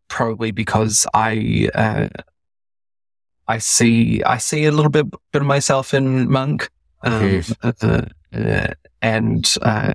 [0.09, 2.07] probably because I, uh,
[3.47, 6.69] I see, I see a little bit, bit of myself in Monk.
[7.01, 8.01] Um, uh,
[8.33, 9.93] uh, and, uh,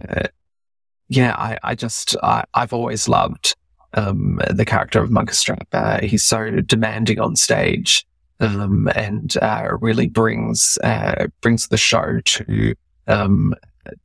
[1.09, 3.57] yeah, I, I just, I, I've always loved,
[3.95, 5.67] um, the character of Munkustrap.
[5.73, 8.07] Uh, he's so demanding on stage,
[8.41, 12.75] um, and uh, really brings uh, brings the show to
[13.07, 13.55] um,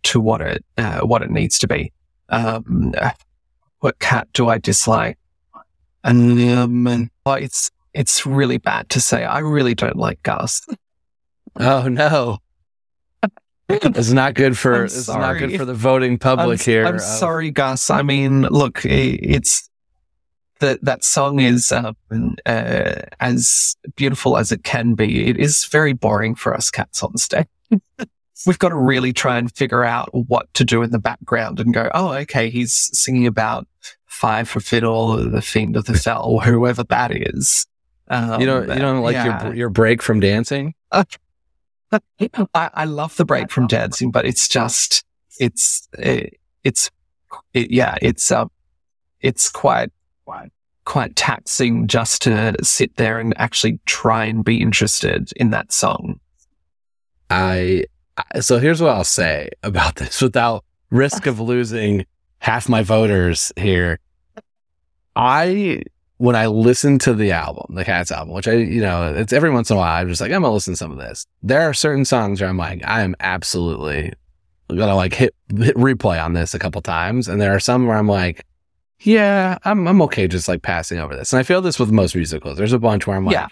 [0.04, 1.92] to what it uh, what it needs to be.
[2.30, 2.94] Um,
[3.80, 5.18] what cat do I dislike?
[6.04, 9.26] Um, oh, it's it's really bad to say.
[9.26, 10.66] I really don't like Gus.
[11.60, 12.38] Oh no.
[14.00, 16.86] It's not good for it's not good for the voting public I'm, here.
[16.88, 17.92] I'm of- sorry, Gus.
[17.92, 19.70] I mean, look, it's
[20.60, 21.96] that that song is um,
[22.46, 25.28] uh, as beautiful as it can be.
[25.28, 27.48] It is very boring for us cats on stage.
[28.48, 31.74] We've got to really try and figure out what to do in the background and
[31.74, 33.68] go, oh, okay, he's singing about
[34.10, 37.68] Firefrorefiddle, the Fiend of the Fell, or whoever that is.
[38.08, 39.46] Um, you don't you don't like yeah.
[39.46, 40.74] your your break from dancing?
[41.92, 45.04] I, I love the break from dancing, but it's just,
[45.40, 46.92] it's, it, it's,
[47.54, 48.52] it, yeah, it's, um,
[49.22, 49.92] it's quite,
[50.86, 56.20] quite taxing just to sit there and actually try and be interested in that song.
[57.30, 57.84] I
[58.34, 62.06] I- so here's what I'll say about this without risk of losing
[62.40, 64.00] half my voters here.
[65.16, 65.84] I
[66.20, 69.50] when I listen to the album, the Cats album, which I you know, it's every
[69.50, 71.26] once in a while I'm just like I'm gonna listen to some of this.
[71.42, 74.14] There are certain songs where I'm like I am absolutely
[74.70, 77.98] gonna like hit hit replay on this a couple times, and there are some where
[77.98, 78.46] I'm like.
[79.02, 81.32] Yeah, I'm I'm okay just like passing over this.
[81.32, 82.58] And I feel this with most musicals.
[82.58, 83.48] There's a bunch where I'm like, Yeah.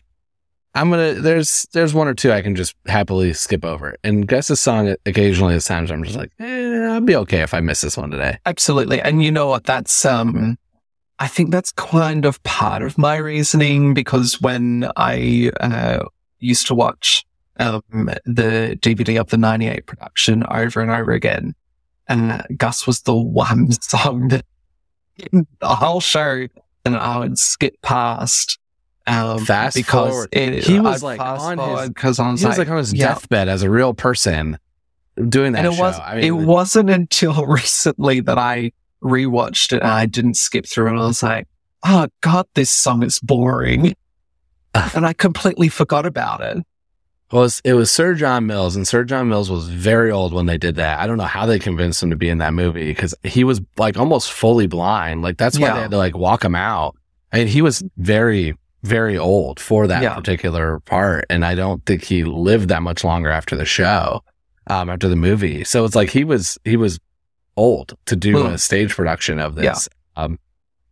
[0.76, 3.96] I'm gonna there's there's one or two I can just happily skip over.
[4.04, 7.54] And guess Gus's song occasionally there's times I'm just like, eh, I'll be okay if
[7.54, 8.38] I miss this one today.
[8.46, 9.00] Absolutely.
[9.00, 9.64] And you know what?
[9.64, 10.58] That's, um,
[11.20, 16.04] I think that's kind of part of my reasoning because when I, uh,
[16.40, 17.26] used to watch,
[17.60, 17.82] um,
[18.26, 21.56] the DVD of the 98 production over and over again,
[22.08, 24.46] uh, Gus was the one song that
[25.32, 26.48] the whole show
[26.86, 28.60] and I would skip past.
[29.06, 30.30] Um, Fast because forward.
[30.34, 32.78] it, he was I'd like on his because I was he was like, like on
[32.78, 33.14] his yeah.
[33.14, 34.60] deathbed as a real person
[35.30, 35.82] doing that and it show.
[35.82, 38.74] was I mean, it wasn't until recently that I
[39.04, 40.92] rewatched it and I didn't skip through it.
[40.92, 41.48] And I was like,
[41.86, 43.96] oh god, this song is boring,
[44.96, 46.58] and I completely forgot about it.
[47.32, 50.32] Well, it was, it was Sir John Mills, and Sir John Mills was very old
[50.34, 51.00] when they did that.
[51.00, 53.60] I don't know how they convinced him to be in that movie because he was
[53.78, 55.22] like almost fully blind.
[55.24, 55.74] Like that's why Yeah.
[55.76, 56.96] they had to like walk him out.
[57.34, 60.16] I mean, he was very, very old for that Yeah.
[60.16, 64.24] particular part, and I don't think he lived that much longer after the show,
[64.68, 65.66] um, after the movie.
[65.66, 66.98] So it's like he was he was
[67.58, 69.74] old to do Well, a stage production of yeah.
[69.74, 69.90] this.
[70.16, 70.40] Um,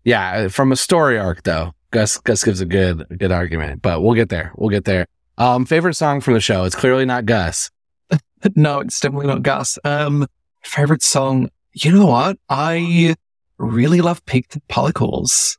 [0.03, 4.16] yeah, from a story arc though, Gus Gus gives a good good argument, but we'll
[4.16, 4.51] get there.
[4.55, 5.07] We'll get there.
[5.38, 6.63] Um, favorite song from the show?
[6.66, 7.70] It's clearly not Gus.
[8.55, 9.80] No, it's definitely not Gus.
[9.84, 10.28] Um,
[10.63, 11.49] favorite song?
[11.74, 12.38] You know what?
[12.47, 13.16] I
[13.57, 15.57] really love Peaked Pollicles.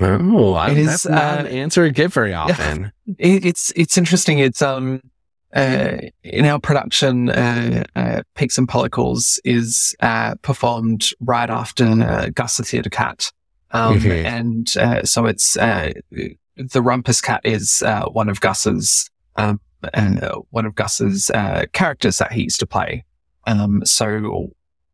[0.00, 2.92] Oh, I, It is, that's not uh, an answer I get very often.
[3.18, 4.40] It, it's it's interesting.
[4.40, 5.00] It's um
[5.56, 12.28] uh, in our production, uh, uh, Pekes and Pollicles is uh, performed right after uh,
[12.34, 13.32] Gus the Theatre Cat,
[13.70, 14.24] um, Mhm.
[14.24, 15.92] and uh, so it's uh,
[16.56, 19.60] the Rumpus Cat is uh, one of Gus's um,
[19.94, 23.04] uh, one of Gus's uh, characters that he used to play.
[23.46, 24.50] Um, so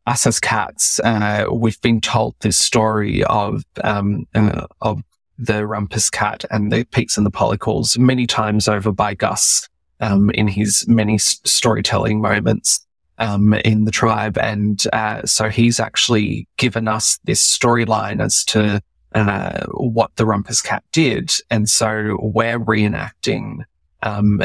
[0.07, 5.03] us as cats, uh, we've been told this story of um, uh, of
[5.39, 9.69] the Rumpus Cat and the Pekes and the Pollicles many times over by Gus
[10.03, 12.85] um, in his many s- storytelling moments
[13.19, 14.37] um, in the tribe.
[14.37, 18.83] And uh, so he's actually given us this storyline as to
[19.15, 21.33] uh, what the Rumpus Cat did.
[21.51, 23.65] And so we're reenacting
[24.03, 24.43] um,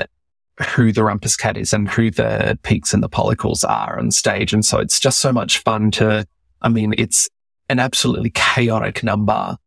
[0.76, 4.54] who the Rumpus Cat is and who the Pekes and the Pollicles are on stage.
[4.54, 6.26] And so it's just so much fun to,
[6.62, 7.30] I mean, it's
[7.70, 9.58] an absolutely chaotic number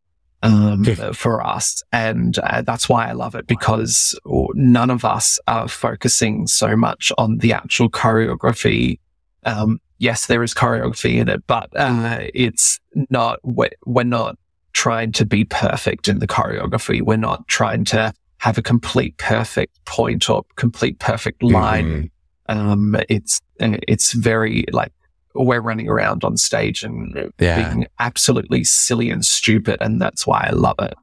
[0.43, 0.83] um,
[1.13, 1.83] for us.
[1.91, 4.17] And uh, that's why I love it because
[4.53, 8.99] none of us are focusing so much on the actual choreography.
[9.43, 12.79] Um, yes, there is choreography in it, but uh, it's
[13.09, 14.35] not, we're, we're not
[14.73, 17.01] trying to be perfect in the choreography.
[17.01, 22.09] We're not trying to have a complete perfect point or complete perfect line.
[22.47, 24.91] Um, it's, it's very like,
[25.35, 27.69] we're running around on stage and Yeah.
[27.69, 30.93] being absolutely silly and stupid, and that's why I love it.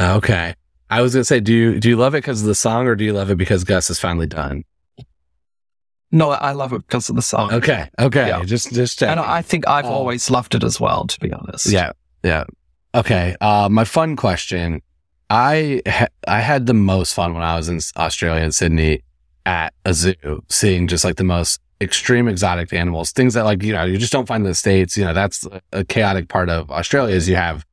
[0.00, 0.54] Okay.
[0.90, 2.94] I was gonna say, do you do you love it because of the song, or
[2.96, 4.64] do you love it because Gus is finally done?
[6.10, 7.52] No, I love it because of the song.
[7.52, 7.88] Okay.
[7.98, 8.28] Okay.
[8.28, 8.42] Yeah.
[8.44, 9.10] Just just check.
[9.10, 9.90] And I think I've Oh.
[9.90, 11.66] always loved it as well, to be honest.
[11.66, 11.92] Yeah,
[12.24, 12.44] yeah.
[12.94, 13.36] Okay.
[13.42, 14.80] Uh, my fun question:
[15.28, 19.02] I ha- I had the most fun when I was in Australia and Sydney
[19.44, 20.14] at a zoo,
[20.48, 24.12] seeing just like the most extreme exotic animals, things that like you know you just
[24.12, 24.96] don't find in the states.
[24.96, 27.64] You know, that's a chaotic part of Australia is you have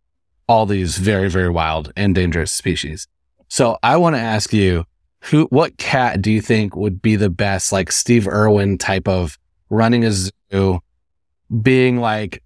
[0.48, 3.08] all these very, very wild and dangerous species.
[3.48, 4.86] So I want to ask you,
[5.22, 9.38] who, what cat do you think would be the best, like Steve Irwin type of
[9.70, 10.80] running a zoo,
[11.62, 12.44] being like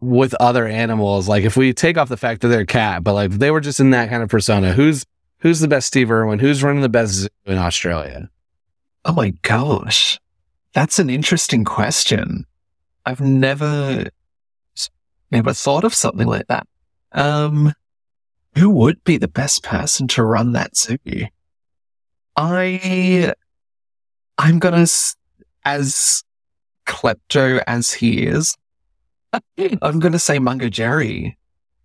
[0.00, 1.28] with other animals?
[1.28, 3.60] Like if we take off the fact that they're a cat, but like they were
[3.60, 5.04] just in that kind of persona, who's,
[5.38, 6.38] who's the best Steve Irwin?
[6.38, 8.30] Who's running the best zoo in Australia?
[9.04, 10.18] Oh my gosh.
[10.72, 12.46] That's an interesting question.
[13.04, 14.06] I've never,
[15.30, 16.66] never thought of something like that.
[17.12, 17.72] Um,
[18.56, 20.98] who would be the best person to run that zoo?
[22.36, 23.32] I,
[24.38, 24.86] I'm gonna,
[25.64, 26.24] as
[26.86, 28.56] klepto as he is,
[29.82, 31.36] I'm gonna say Mungo Jerry.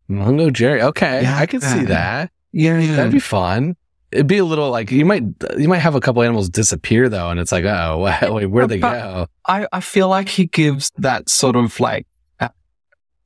[0.08, 0.82] Mungo Jerry.
[0.82, 1.24] Okay.
[1.24, 2.32] Yeah, I can see that.
[2.52, 2.96] Yeah, yeah.
[2.96, 3.76] That'd be fun.
[4.16, 5.24] It'd be a little like you might
[5.57, 7.99] you might have a couple animals disappear though, and it's like, oh,
[8.34, 9.28] wait, where'd they go?
[9.45, 12.07] I I feel like he gives that sort of like
[12.39, 12.47] uh,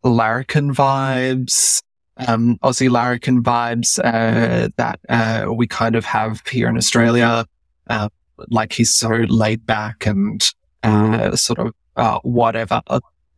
[0.04, 1.84] larrikin vibes,
[2.18, 7.46] um, Aussie larrikin vibes uh, that uh, we kind of have here in Australia.
[7.88, 8.10] Uh,
[8.50, 10.52] like he's so laid back and
[10.84, 12.82] uh, sort of uh, whatever.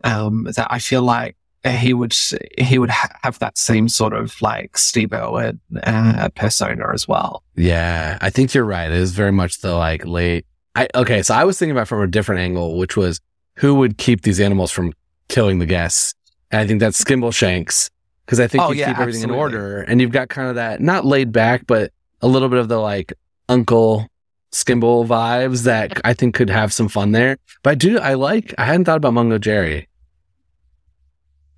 [0.04, 2.16] Um, that I feel like he would
[2.58, 7.44] he would ha- have that same sort of like Steve Irwin uh, persona as well.
[7.56, 8.90] Yeah, I think you're right.
[8.90, 10.46] It is very much the like late.
[10.76, 13.20] I okay, so I was thinking about from a different angle, which was
[13.58, 14.94] who would keep these animals from
[15.28, 16.16] killing the guests.
[16.50, 17.90] And I think that's Skimbleshanks
[18.26, 19.36] because I think oh, you yeah, keep everything absolutely.
[19.36, 21.92] in order, and you've got kind of that not laid back, but
[22.22, 23.14] a little bit of the like
[23.50, 24.08] Uncle
[24.52, 27.38] Skimble vibes that I think could have some fun there.
[27.64, 28.54] But I do, I like.
[28.58, 29.88] I hadn't thought about Mungo Jerry.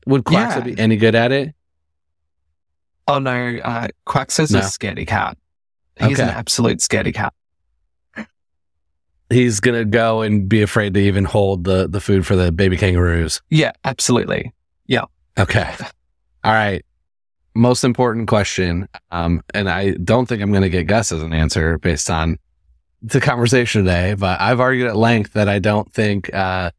[0.08, 0.60] Would Quaxo Yeah.
[0.62, 1.54] be any good at it?
[3.08, 4.60] Oh no, uh, Quax is No.
[4.60, 5.38] a scaredy cat.
[6.00, 7.34] He's an absolute scaredy cat.
[9.30, 12.78] He's gonna go and be afraid to even hold the the food for the baby
[12.78, 13.42] kangaroos.
[13.50, 14.54] Yeah, absolutely.
[14.86, 15.06] Yeah.
[15.40, 15.74] Okay.
[16.44, 16.86] All right.
[17.56, 18.88] Most important question.
[19.12, 22.38] Um, and I don't think I'm going to get Gus as an answer based on
[23.04, 26.72] the conversation today, but I've argued at length that I don't think, uh,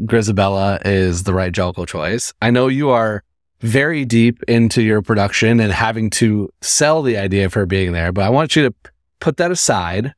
[0.00, 2.32] Grisabella is the right Jellicle choice.
[2.40, 3.22] I know you are
[3.60, 8.10] very deep into your production and having to sell the idea of her being there,
[8.12, 8.74] but I want you to
[9.20, 10.14] put that aside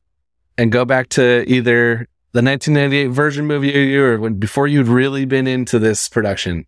[0.57, 5.25] and go back to either the 1998 version movie you or when before you'd really
[5.25, 6.65] been into this production.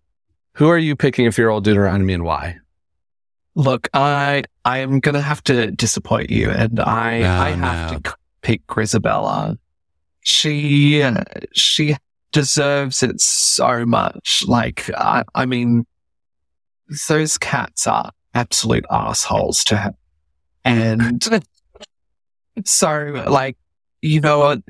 [0.54, 2.58] Who are you picking if you're old Deuteronomy and why?
[3.56, 8.00] Look, I I am gonna have to disappoint you, and I No, I have no.
[8.00, 9.58] to pick Grisabella.
[10.22, 11.96] She uh, she
[12.38, 14.44] deserves it so much.
[14.48, 15.88] Like I I mean,
[17.08, 19.94] those cats are absolute assholes to her,
[20.64, 21.28] and
[22.66, 23.58] so like
[24.04, 24.62] you know what?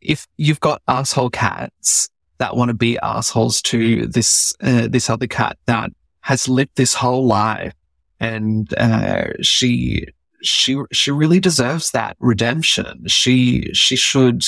[0.00, 2.08] If you've got asshole cats
[2.38, 6.94] that want to be assholes to this uh, this other cat that has lived this
[6.94, 7.74] whole life
[8.20, 10.06] and uh, she
[10.42, 14.44] she she really deserves that redemption she she should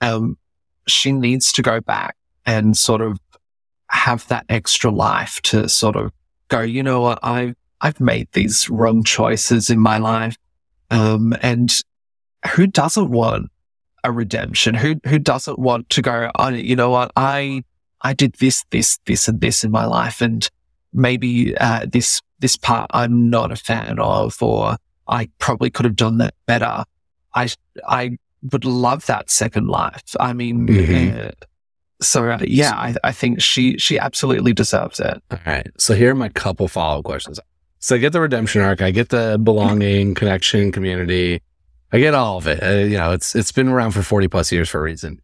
[0.00, 0.38] um
[0.86, 2.16] she needs to go back
[2.46, 3.18] and sort of
[3.88, 6.12] have that extra life to sort of
[6.48, 7.18] go you know what?
[7.22, 10.36] I've i've made these wrong choices in my life.
[10.90, 11.72] Um and
[12.54, 13.50] who doesn't want
[14.02, 14.74] a redemption?
[14.74, 17.12] Who who doesn't want to go oh you know what?
[17.16, 17.62] I
[18.00, 20.48] i did this this this and this in my life and
[20.94, 24.76] maybe uh, this this part I'm not a fan of, or
[25.08, 26.84] I probably could have done that better.
[27.34, 27.48] I
[27.86, 28.16] I
[28.52, 30.02] would love that second life.
[30.20, 31.28] I mean, Mhm.
[31.28, 31.30] uh,
[32.02, 35.22] so uh, yeah, I, I think she she absolutely deserves it.
[35.30, 35.66] All right.
[35.78, 37.40] So here are my couple follow up questions.
[37.78, 38.80] So I get the redemption arc.
[38.82, 41.40] I get the belonging, connection, community.
[41.92, 42.62] I get all of it.
[42.62, 45.20] Uh, you know, it's it's been around for forty plus years for a reason.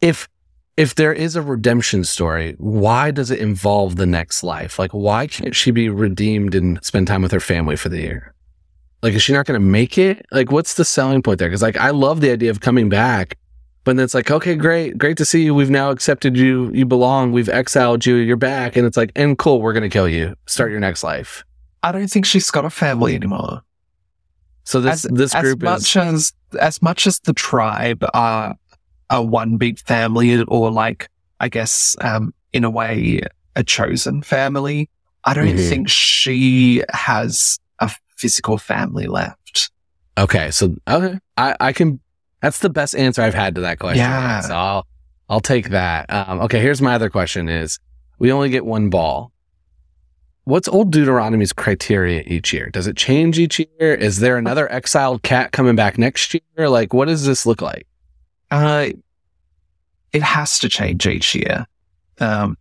[0.00, 0.28] If
[0.76, 4.78] if there is a redemption story, why does it involve the next life?
[4.78, 8.34] Like, why can't she be redeemed and spend time with her family for the year?
[9.02, 10.24] Like, is she not going to make it?
[10.32, 11.48] Like, what's the selling point there?
[11.48, 13.36] Because like, I love the idea of coming back,
[13.84, 15.54] but then it's like, okay, great, great to see you.
[15.54, 16.70] We've now accepted you.
[16.72, 17.30] You belong.
[17.32, 18.16] We've exiled you.
[18.16, 20.34] You're back, and it's like, and cool, we're going to kill you.
[20.46, 21.44] Start your next life.
[21.82, 23.62] I don't think she's got a family anymore.
[24.64, 28.56] So this as, this group as is much as as much as the tribe are
[29.10, 33.20] a one big family, or like I guess um, in a way
[33.54, 34.90] a chosen family.
[35.24, 35.68] I don't Mhm.
[35.68, 39.70] think she has a physical family left.
[40.18, 42.00] Okay, so okay, I I can.
[42.42, 43.98] That's the best answer I've had to that question.
[43.98, 44.40] Yeah.
[44.40, 44.86] So I'll
[45.28, 46.10] I'll take that.
[46.10, 47.78] Um, okay, here's my other question: Is
[48.18, 49.32] we only get one ball?
[50.44, 52.70] What's Old Deuteronomy's criteria each year?
[52.70, 53.94] Does it change each year?
[53.94, 56.68] Is there another exiled cat coming back next year?
[56.68, 57.86] Like, what does this look like?
[58.52, 58.90] Uh,
[60.12, 61.66] it has to change each year.
[62.20, 62.56] Um,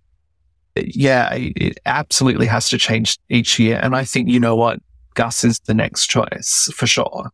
[0.75, 3.79] yeah, it absolutely has to change each year.
[3.81, 4.79] And I think, you know what?
[5.16, 7.32] Gus is the next choice for sure.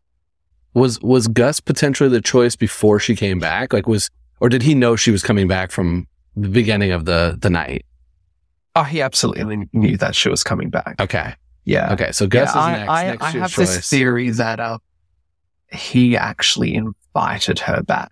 [0.74, 3.74] Was was Gus potentially the choice before she came back?
[3.74, 4.10] Like was
[4.40, 7.86] or did he know she was coming back from the beginning of the the night?
[8.76, 10.96] Oh, he absolutely knew that she was coming back.
[11.02, 11.34] Okay.
[11.66, 11.92] Yeah.
[11.94, 12.12] Okay.
[12.14, 12.90] So Gus Yeah, is I, next.
[12.90, 13.76] I, next I year's have choice.
[13.76, 14.78] this theory that uh,
[15.74, 18.12] he actually invited her back.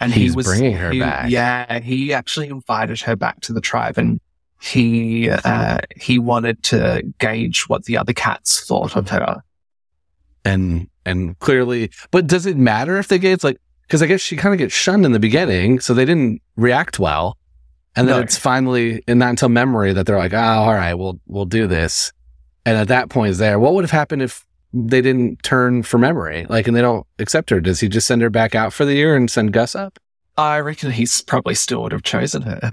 [0.00, 1.30] And He's he was bringing her he- back.
[1.30, 4.20] Yeah, he actually invited her back to the tribe, and
[4.60, 9.42] he uh, he wanted to gauge what the other cats thought of her.
[10.44, 14.20] and and clearly but does it matter if they get it's like because i guess
[14.20, 17.36] she kind of gets shunned in the beginning so they didn't react well
[17.96, 18.22] and then No.
[18.22, 21.66] it's finally and not until memory that they're like oh all right we'll we'll do
[21.66, 22.12] this
[22.64, 25.98] and at that point is there what would have happened if they didn't turn for
[25.98, 28.84] memory like and they don't accept her does he just send her back out for
[28.86, 29.98] the year and send gus up
[30.36, 32.72] I reckon he's probably still would have chosen her.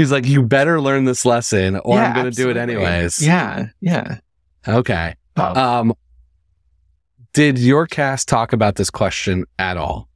[0.00, 4.18] He's like you better learn this lesson or i'm gonna do it anyways Yeah, yeah.
[4.66, 5.92] okay Um, um
[7.34, 10.08] did your cast talk about this question at all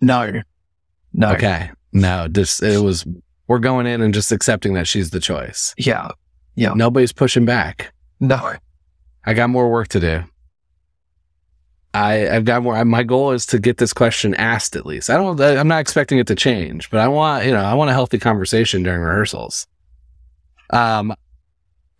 [0.00, 0.42] no,
[1.14, 1.32] no.
[1.32, 1.70] Okay.
[1.92, 3.06] No, just it was
[3.48, 5.74] we're going in and just accepting that she's the choice.
[5.78, 6.08] Yeah,
[6.54, 6.74] yeah.
[6.74, 7.94] Nobody's pushing back.
[8.20, 8.52] No.
[9.24, 10.22] I got more work to do.
[11.96, 12.84] I I've got more.
[12.84, 15.08] My goal is to get this question asked at least.
[15.08, 15.40] I don't.
[15.40, 18.18] I'm not expecting it to change, but I want you know I want a healthy
[18.18, 19.66] conversation during rehearsals.
[20.70, 21.14] Um,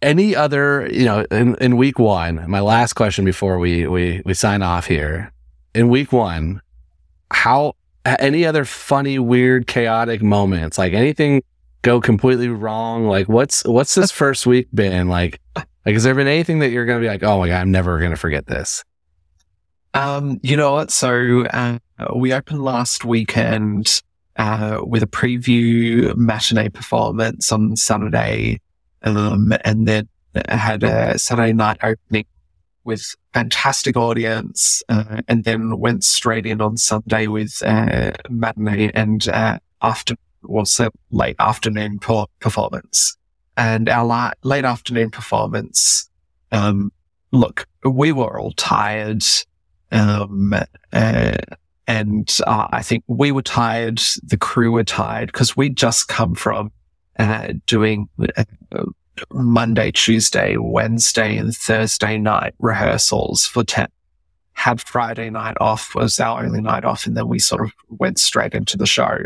[0.03, 4.34] any other you know in, in week one, my last question before we we we
[4.34, 5.32] sign off here.
[5.74, 6.61] In week one,
[7.30, 7.74] how
[8.05, 10.76] any other funny, weird, chaotic moments?
[10.76, 11.42] Like anything
[11.80, 13.07] go completely wrong?
[13.07, 15.40] Like what's what's this first week been like?
[15.57, 17.99] Like has there been anything that you're gonna be like, oh my god, I'm never
[17.99, 18.84] gonna forget this?
[19.97, 20.90] Um, you know what?
[20.90, 21.78] So uh,
[22.14, 24.03] we opened last weekend
[24.36, 28.61] uh, with a preview matinee performance on Saturday,
[29.03, 30.09] um, and then
[30.49, 32.26] had a Saturday night opening
[32.84, 39.26] with fantastic audience, uh, and then went straight in on Sunday with uh, matinee and
[39.28, 43.16] uh, after well, so late afternoon per- performance.
[43.57, 46.11] And our la- late afternoon performance,
[46.53, 46.92] um,
[47.32, 49.24] look, we were all tired.
[49.93, 50.55] Um,
[50.93, 51.37] uh,
[51.87, 54.01] and uh, I think we were tired.
[54.22, 56.72] The crew were tired because we'd just come from
[57.18, 58.45] uh, doing uh,
[59.32, 63.89] Monday, Tuesday, Wednesday, and Thursday night rehearsals for 10.
[64.53, 67.07] Had Friday night off was our only night off.
[67.07, 69.18] And then we sort of went straight into the show.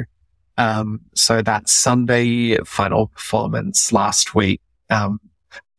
[0.58, 5.20] Um, so that Sunday final performance last week, um,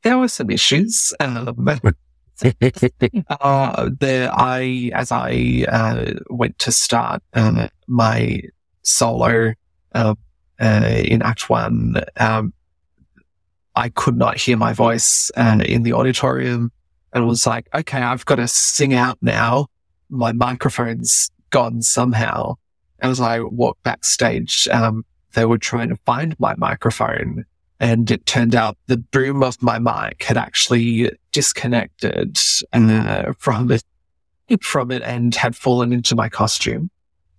[0.03, 1.13] there were some issues.
[1.19, 1.67] Um,
[3.29, 8.41] uh, there, I, as I, uh, went to start, uh, my
[8.83, 9.53] solo,
[9.93, 10.15] uh,
[10.59, 12.53] uh, in Act One, um,
[13.75, 16.71] I could not hear my voice, uh, in the auditorium
[17.13, 19.67] and was like, okay, I've got to sing out now.
[20.09, 22.55] My microphone's gone somehow.
[22.99, 27.45] And as I walked backstage, um, they were trying to find my microphone
[27.81, 32.37] and it turned out the boom of my mic had actually disconnected
[32.71, 33.83] uh, from it,
[34.61, 36.91] from it and had fallen into my costume.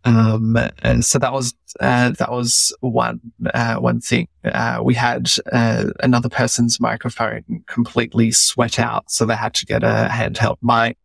[0.05, 3.21] Um, and so that was, uh, that was one,
[3.55, 4.27] uh, one thing.
[4.45, 9.09] Uh, we had, uh, another person's microphone completely sweat out.
[9.13, 10.99] So they had to get a handheld mic.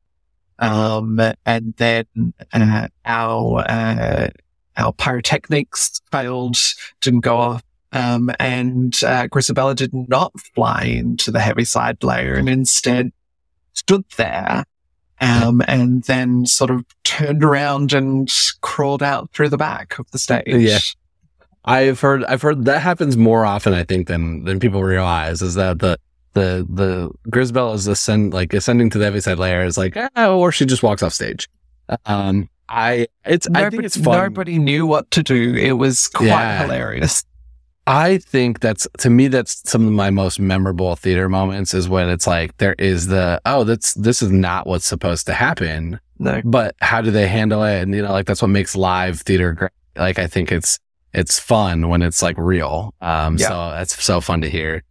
[0.57, 2.05] Um, and then,
[2.51, 4.29] uh, our, uh,
[4.77, 6.57] our pyrotechnics failed,
[7.01, 7.63] didn't go off.
[7.93, 13.11] Um, and, uh, Grisabella did not fly into the Heaviside Layer and instead
[13.73, 14.65] stood there
[15.21, 18.29] um, and then sort of turned around and
[18.61, 20.45] crawled out through the back of the stage.
[20.47, 20.79] Yeah.
[21.63, 25.55] I've heard I've heard that happens more often I think than than people realize is
[25.55, 25.97] that the
[26.33, 30.65] the the Grisabella's ascend like ascending to the heaviside layer is like ah, or she
[30.65, 31.49] just walks off stage.
[32.05, 34.17] Um I it's I think Nobody, it's fun.
[34.17, 35.55] nobody knew what to do.
[35.55, 36.61] It was quite Yeah.
[36.63, 37.23] hilarious.
[37.87, 42.09] I think that's to me that's some of my most memorable theater moments is when
[42.09, 46.41] it's like there is the oh that's this is not what's supposed to happen No.
[46.43, 49.53] but how do they handle it and you know like that's what makes live theater
[49.53, 50.77] great like I think it's
[51.13, 53.47] it's fun when it's like real um Yeah.
[53.47, 54.83] so that's so fun to hear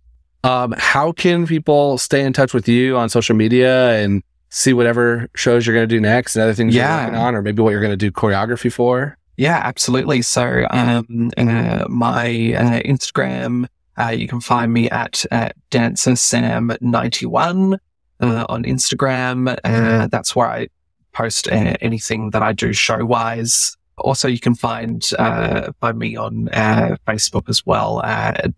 [0.43, 5.29] um how can people stay in touch with you on social media and see whatever
[5.37, 6.97] shows you're going to do next and other things Yeah.
[6.97, 10.23] you're working on or maybe what you're going to do choreography for Yeah, absolutely.
[10.23, 13.69] So, um, uh, my uh, Instagram,
[13.99, 17.79] uh, you can find me at uh, dancersam91
[18.21, 19.59] uh, on Instagram.
[19.63, 20.69] Uh, that's where I
[21.13, 23.77] post uh, anything that I do show wise.
[23.99, 28.01] also, you can find uh, find me on uh, Facebook as well,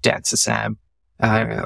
[0.03, 0.79] Dancer Sam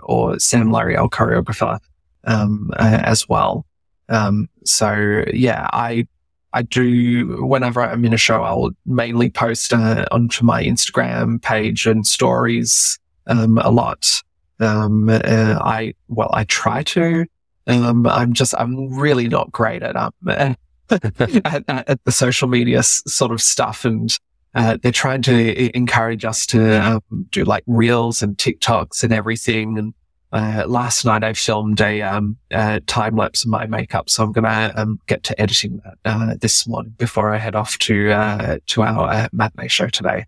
[0.05, 1.79] or Sam Larielle choreographer
[2.25, 3.67] um, as well.
[4.09, 6.07] Um, so yeah, I
[6.53, 11.87] I do whenever I'm in a show, I'll mainly post uh, onto my Instagram page
[11.87, 14.23] and stories um, a lot.
[14.61, 15.21] Um, uh,
[15.61, 17.27] I well, I try to.
[17.67, 20.13] Um, I'm just I'm really not great at um
[20.91, 24.17] at, at, the social media s- sort of stuff, and
[24.55, 27.01] uh, they're trying to encourage us to um,
[27.31, 29.79] do like reels and TikToks and everything.
[29.79, 29.95] And
[30.33, 34.33] uh, last night I filmed a, um, a time lapse of my makeup, so I'm
[34.33, 38.59] gonna um, get to editing that uh, this morning before I head off to uh,
[38.68, 40.26] to our uh, matinee show today.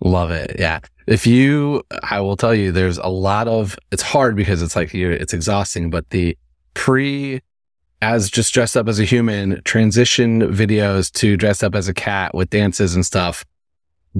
[0.00, 0.56] Love it.
[0.58, 0.80] Yeah.
[1.06, 3.76] If you, I will tell you, there's a lot of.
[3.90, 5.90] It's hard because it's like you, it's exhausting.
[5.90, 6.36] But the
[6.74, 7.40] pre,
[8.02, 12.34] as just dressed up as a human, transition videos to dressed up as a cat
[12.34, 13.44] with dances and stuff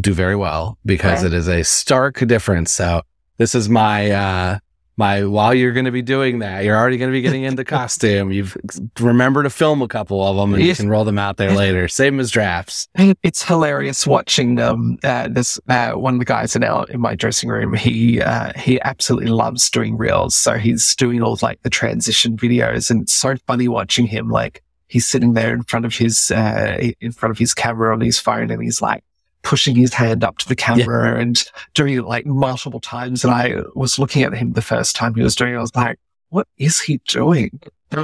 [0.01, 2.73] do very well because it is a stark difference.
[2.73, 3.03] So
[3.37, 4.59] this is my uh
[4.97, 7.65] my while you're going to be doing that, you're already going to be getting into
[7.65, 8.31] costume.
[8.31, 8.57] You've
[9.01, 11.89] remember to film a couple of them and you can roll them out there later.
[11.89, 12.89] Same as drafts.
[13.23, 17.15] It's hilarious watching um uh, this uh, one of the guys in our in my
[17.15, 17.75] dressing room.
[17.75, 22.91] He uh, he absolutely loves doing reels, so he's doing all like the transition videos,
[22.91, 24.31] and it's so funny watching him.
[24.31, 28.01] Like he's sitting there in front of his uh, in front of his camera on
[28.01, 29.03] his phone, and he's like
[29.45, 31.21] pushing his hand up to the camera yeah.
[31.21, 33.23] and doing it like multiple times.
[33.23, 35.59] And I was looking at him the first time he was doing it.
[35.59, 37.61] I was like, what is he doing?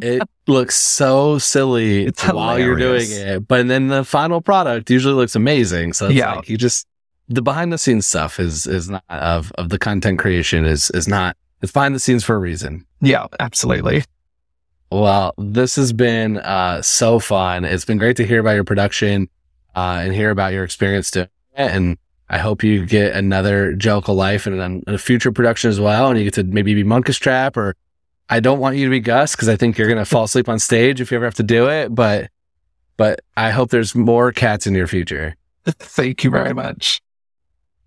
[0.00, 3.10] it looks so silly it's while hilarious.
[3.10, 5.92] you're doing it, but then the final product usually looks amazing.
[5.92, 6.86] So yeah, like you just
[7.28, 11.06] the behind the scenes stuff is is not of of the content creation is is
[11.06, 12.86] not it's behind the scenes for a reason.
[13.00, 14.04] Yeah, absolutely.
[14.90, 17.66] Well, this has been uh, so fun.
[17.66, 19.28] It's been great to hear about your production
[19.74, 21.98] uh, and hear about your experience to and
[22.30, 26.10] I hope you get another Jellicle Life and a future production as well.
[26.10, 27.74] And you get to maybe be Munkustrap or
[28.28, 30.48] I don't want you to be Gus because I think you're going to fall asleep
[30.48, 31.94] on stage if you ever have to do it.
[31.94, 32.30] But,
[32.96, 35.36] but I hope there's more cats in your future.
[35.66, 37.00] thank you very much.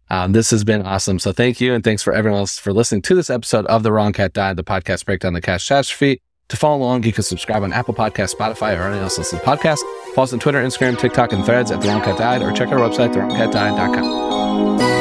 [0.10, 1.20] Um, this has been awesome.
[1.20, 1.74] So thank you.
[1.74, 4.58] And thanks for everyone else for listening to this episode of The Wrong Cat Died,
[4.58, 6.22] the podcast breakdown the cat catastrophe.
[6.52, 9.46] To follow along, you can subscribe on Apple Podcasts, Spotify, or anywhere else listen to
[9.46, 9.80] podcasts.
[10.14, 12.68] Follow us on Twitter, Instagram, TikTok, and threads at The Wrong Cat Died, or check
[12.74, 15.01] our website, TheWrongCatDied.com.